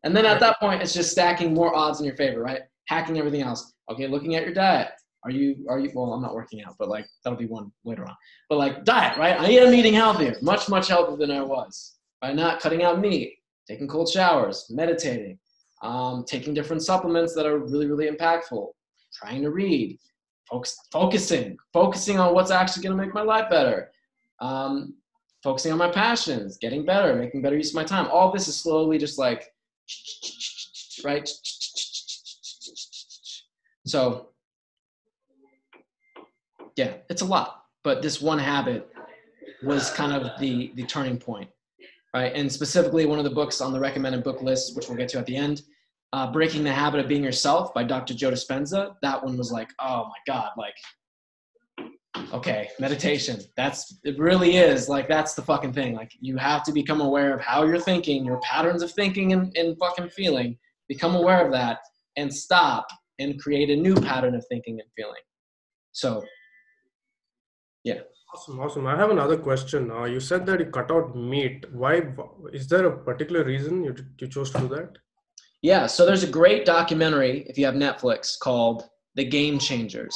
[0.04, 2.62] and then at that point, it's just stacking more odds in your favor, right?
[2.88, 3.74] Hacking everything else.
[3.90, 4.90] Okay, looking at your diet.
[5.24, 8.04] Are you are you well, I'm not working out, but like that'll be one later
[8.06, 8.16] on.
[8.50, 9.40] But like diet, right?
[9.40, 11.98] I am eating healthier, much, much healthier than I was.
[12.22, 15.38] By not cutting out meat, taking cold showers, meditating,
[15.84, 18.70] um, taking different supplements that are really, really impactful,
[19.14, 20.00] trying to read,
[20.52, 23.91] focus, focusing, focusing on what's actually gonna make my life better.
[24.39, 24.95] Um,
[25.43, 28.08] focusing on my passions, getting better, making better use of my time.
[28.12, 29.52] All this is slowly just like
[31.04, 31.28] right?
[33.86, 34.30] So,
[36.76, 38.89] yeah, it's a lot, but this one habit
[39.64, 41.49] was kind of the the turning point,
[42.14, 42.32] right?
[42.36, 45.20] And specifically, one of the books on the recommended book list, which we'll get to
[45.20, 45.64] at the end,
[46.14, 48.14] uh, "Breaking the Habit of Being Yourself" by Dr.
[48.14, 48.95] Joe Dispenza.
[49.01, 50.76] That one was like, oh my god, like.
[52.34, 53.39] Okay, meditation.
[53.55, 55.95] That's it really is like that's the fucking thing.
[55.95, 59.55] Like you have to become aware of how you're thinking, your patterns of thinking and,
[59.57, 60.57] and fucking feeling.
[60.89, 61.80] Become aware of that
[62.18, 62.86] and stop
[63.20, 65.22] and create a new pattern of thinking and feeling.
[65.93, 66.24] So
[67.84, 68.01] yeah.
[68.34, 68.88] Awesome, awesome.
[68.88, 69.91] I have another question.
[69.91, 71.66] Uh, you said that you cut out meat.
[71.74, 72.01] Why?
[72.53, 74.97] Is there a particular reason you you chose to do that?
[75.62, 80.16] Yeah, so there's a great documentary if you have Netflix called The Game Changers.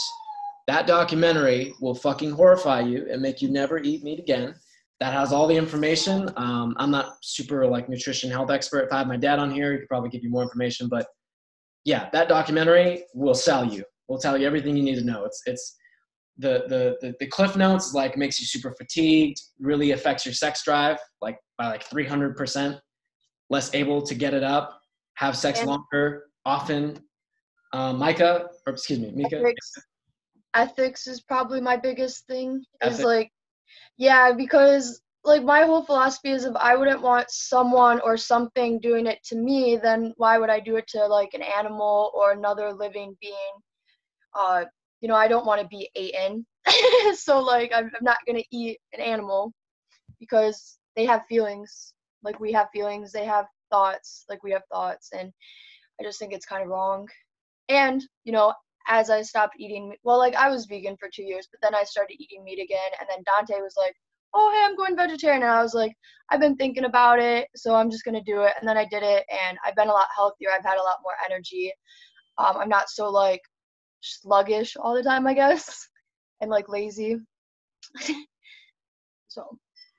[0.68, 4.56] That documentary will fucking horrify you and make you never eat meat again.
[5.00, 6.32] That has all the information.
[6.38, 8.86] Um, I'm not super like nutrition health expert.
[8.86, 10.88] If I had my dad on here, he could probably give you more information.
[10.90, 11.06] But
[11.84, 13.84] yeah, that documentary will sell you.
[14.08, 15.26] Will tell you everything you need to know.
[15.26, 15.76] It's it's
[16.38, 19.40] the the the, the cliff notes like makes you super fatigued.
[19.60, 22.78] Really affects your sex drive like by like 300 percent.
[23.52, 24.80] less able to get it up,
[25.16, 27.02] have sex And- longer, often.
[27.74, 29.38] Um, Micah, or excuse me, Mika.
[29.38, 29.74] ethics.
[30.54, 33.30] Ethics is probably my biggest thing is like
[33.98, 39.06] yeah because like my whole philosophy is if i wouldn't want someone or something doing
[39.08, 42.72] it to me then why would i do it to like an animal or another
[42.72, 43.56] living being?
[44.34, 44.64] Uh
[45.02, 46.46] you know i don't want to be eaten.
[47.16, 49.52] So like I'm, I'm not gonna eat an animal
[50.20, 51.94] because they have feelings.
[52.24, 53.46] Like we have feelings they have
[53.76, 55.32] thoughts like we have thoughts and
[56.00, 57.08] i just think it's kind of wrong
[57.68, 58.54] and you know
[58.88, 61.84] as i stopped eating well like i was vegan for two years but then i
[61.84, 63.94] started eating meat again and then dante was like
[64.34, 65.94] oh hey i'm going vegetarian and i was like
[66.32, 68.86] i've been thinking about it so i'm just going to do it and then i
[68.86, 71.72] did it and i've been a lot healthier i've had a lot more energy
[72.38, 73.42] um, i'm not so like
[74.02, 75.90] sluggish all the time i guess
[76.42, 77.18] and like lazy
[79.28, 79.58] so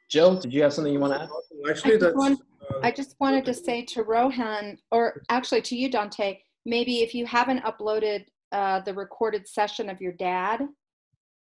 [0.09, 1.29] Jill, did you have something you want to add?
[1.68, 2.41] Actually, just that's.
[2.83, 7.27] I just wanted to say to Rohan, or actually to you, Dante, maybe if you
[7.27, 10.62] haven't uploaded uh, the recorded session of your dad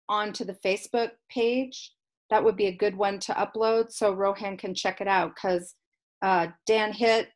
[0.09, 1.93] onto the Facebook page,
[2.29, 5.75] that would be a good one to upload so Rohan can check it out because
[6.21, 7.29] uh, Dan Hitt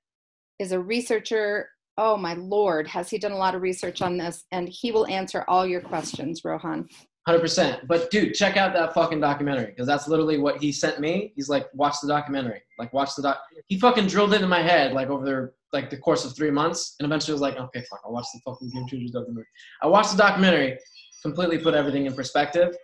[0.60, 1.70] is a researcher.
[1.98, 4.46] Oh my lord, has he done a lot of research on this?
[4.52, 6.88] And he will answer all your questions, Rohan.
[7.28, 7.88] Hundred percent.
[7.88, 11.34] But dude, check out that fucking documentary because that's literally what he sent me.
[11.36, 12.62] He's like, watch the documentary.
[12.78, 13.42] Like, watch the doc.
[13.66, 16.52] He fucking drilled it in my head like over the like the course of three
[16.52, 19.48] months, and eventually was like, okay, fuck, I'll watch the fucking Game Changers documentary.
[19.82, 20.78] I watched the documentary,
[21.24, 22.76] completely put everything in perspective,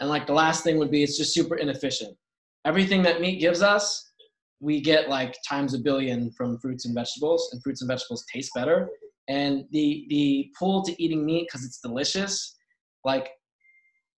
[0.00, 2.16] and like the last thing would be, it's just super inefficient.
[2.64, 4.12] Everything that meat gives us,
[4.60, 8.50] we get like times a billion from fruits and vegetables, and fruits and vegetables taste
[8.56, 8.88] better.
[9.28, 12.56] And the the pull to eating meat because it's delicious,
[13.04, 13.30] like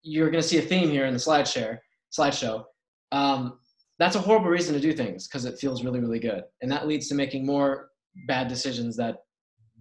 [0.07, 1.82] you're going to see a theme here in the slide share
[2.16, 2.64] slideshow.
[3.12, 3.59] Um,
[3.98, 6.86] that's a horrible reason to do things because it feels really, really good, and that
[6.86, 7.88] leads to making more
[8.28, 9.18] bad decisions that,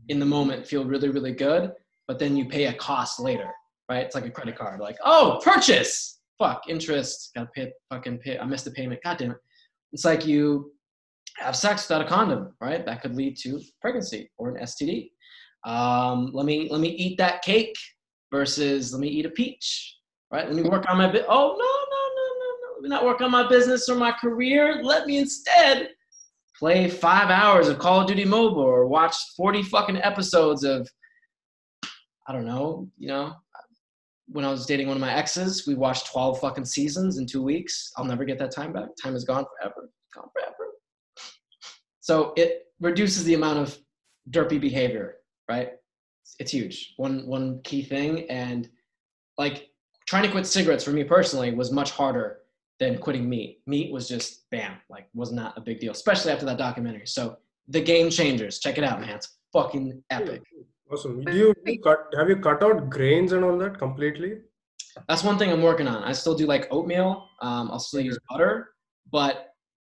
[0.09, 1.71] in the moment, feel really, really good,
[2.07, 3.49] but then you pay a cost later,
[3.89, 4.05] right?
[4.05, 8.45] It's like a credit card, like oh, purchase, fuck, interest, gotta pay, fucking pay, I
[8.45, 9.37] missed the payment, god damn it.
[9.91, 10.71] It's like you
[11.37, 12.85] have sex without a condom, right?
[12.85, 15.09] That could lead to pregnancy or an STD.
[15.65, 17.75] Um, let me let me eat that cake
[18.31, 19.94] versus let me eat a peach
[20.35, 20.51] right?
[20.51, 21.25] Let me work on my bit.
[21.29, 22.73] Oh no, no, no, no, no.
[22.75, 24.83] Let me not work on my business or my career.
[24.83, 25.89] Let me instead
[26.59, 30.89] play five hours of Call of Duty Mobile or watch 40 fucking episodes of,
[32.27, 33.33] I don't know, you know.
[34.27, 37.43] When I was dating one of my exes, we watched 12 fucking seasons in two
[37.43, 37.91] weeks.
[37.95, 38.89] I'll never get that time back.
[39.01, 39.89] Time is gone forever.
[40.13, 40.71] Gone forever.
[42.01, 43.77] So it reduces the amount of
[44.31, 45.17] derpy behavior,
[45.47, 45.69] right?
[46.39, 46.93] It's huge.
[46.97, 48.29] One one key thing.
[48.29, 48.67] And
[49.37, 49.69] like
[50.05, 52.39] trying to quit cigarettes for me personally was much harder
[52.79, 53.61] than quitting meat.
[53.65, 57.07] Meat was just bam, like was not a big deal, especially after that documentary.
[57.07, 57.37] So
[57.67, 59.11] the game changers, check it out, man.
[59.11, 60.43] It's fucking epic.
[60.91, 61.23] Awesome.
[61.23, 62.13] Do you, do you cut?
[62.17, 64.37] Have you cut out grains and all that completely?
[65.07, 66.03] That's one thing I'm working on.
[66.03, 67.27] I still do like oatmeal.
[67.41, 68.69] Um, I'll still use butter,
[69.11, 69.55] but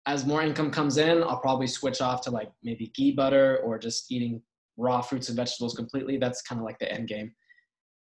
[0.06, 3.80] as more income comes in, I'll probably switch off to like maybe ghee butter or
[3.80, 4.42] just eating
[4.78, 6.18] raw fruits and vegetables completely.
[6.18, 7.34] That's kind of like the end game.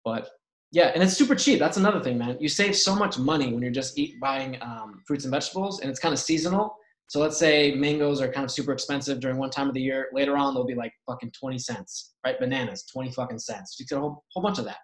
[0.05, 0.29] But
[0.77, 1.59] yeah, and it's super cheap.
[1.59, 2.37] That's another thing, man.
[2.39, 5.89] You save so much money when you're just eat, buying um, fruits and vegetables, and
[5.89, 6.77] it's kind of seasonal.
[7.09, 10.09] So let's say mangoes are kind of super expensive during one time of the year.
[10.13, 12.39] Later on, they'll be like fucking 20 cents, right?
[12.39, 13.77] Bananas, 20 fucking cents.
[13.81, 14.77] You get a whole, whole bunch of that.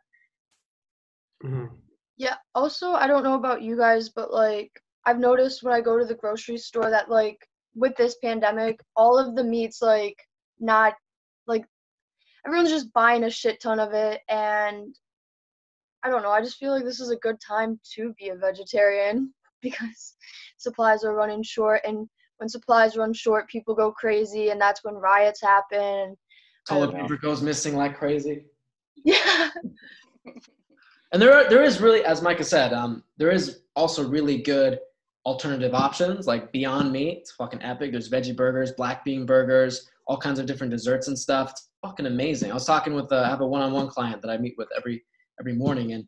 [1.42, 1.66] hmm
[2.16, 2.36] Yeah.
[2.54, 4.72] Also, I don't know about you guys, but like
[5.04, 7.36] I've noticed when I go to the grocery store that like
[7.74, 10.16] with this pandemic, all of the meats like
[10.58, 10.94] not
[11.46, 11.66] like
[12.46, 14.96] everyone's just buying a shit ton of it and
[16.04, 18.36] I don't know, I just feel like this is a good time to be a
[18.36, 19.32] vegetarian
[19.62, 20.14] because
[20.58, 24.94] supplies are running short and when supplies run short, people go crazy and that's when
[24.94, 26.16] riots happen.
[26.68, 28.44] Toilet paper goes missing like crazy.
[29.04, 29.50] Yeah.
[31.12, 34.78] And there are, there is really, as Micah said, um, there is also really good
[35.26, 37.18] alternative options like Beyond Meat.
[37.18, 37.92] It's fucking epic.
[37.92, 41.50] There's veggie burgers, black bean burgers, all kinds of different desserts and stuff.
[41.50, 42.50] It's fucking amazing.
[42.50, 45.04] I was talking with, uh, I have a one-on-one client that I meet with every
[45.42, 46.04] every morning, and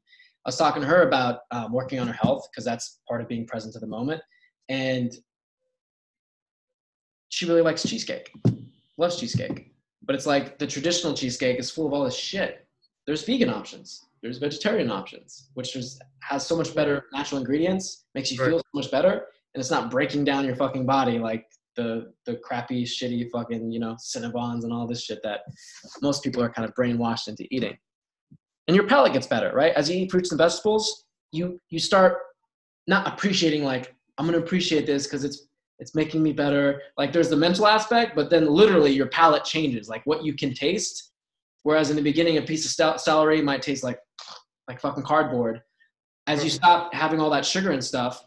[0.46, 3.26] I was talking to her about um, working on her health because that's part of
[3.28, 4.22] being present to the moment.
[4.68, 5.12] And
[7.30, 8.30] she really likes cheesecake,
[8.96, 9.72] loves cheesecake.
[10.06, 12.68] But it's like the traditional cheesecake is full of all this shit.
[13.06, 14.04] There's vegan options.
[14.22, 18.50] There's vegetarian options, which is, has so much better natural ingredients, makes you Right.
[18.50, 19.12] feel so much better,
[19.54, 23.80] and it's not breaking down your fucking body like the the crappy, shitty fucking you
[23.80, 25.40] know Cinnabons and all this shit that
[26.02, 27.76] most people are kind of brainwashed into eating.
[28.66, 29.72] And your palate gets better, right?
[29.74, 32.18] As you eat fruits and vegetables, you you start
[32.86, 35.48] not appreciating like I'm gonna appreciate this because it's
[35.78, 36.80] it's making me better.
[36.96, 40.54] Like there's the mental aspect, but then literally your palate changes, like what you can
[40.54, 41.12] taste.
[41.62, 43.98] Whereas in the beginning, a piece of celery might taste like
[44.68, 45.60] like fucking cardboard.
[46.26, 48.24] As you stop having all that sugar and stuff,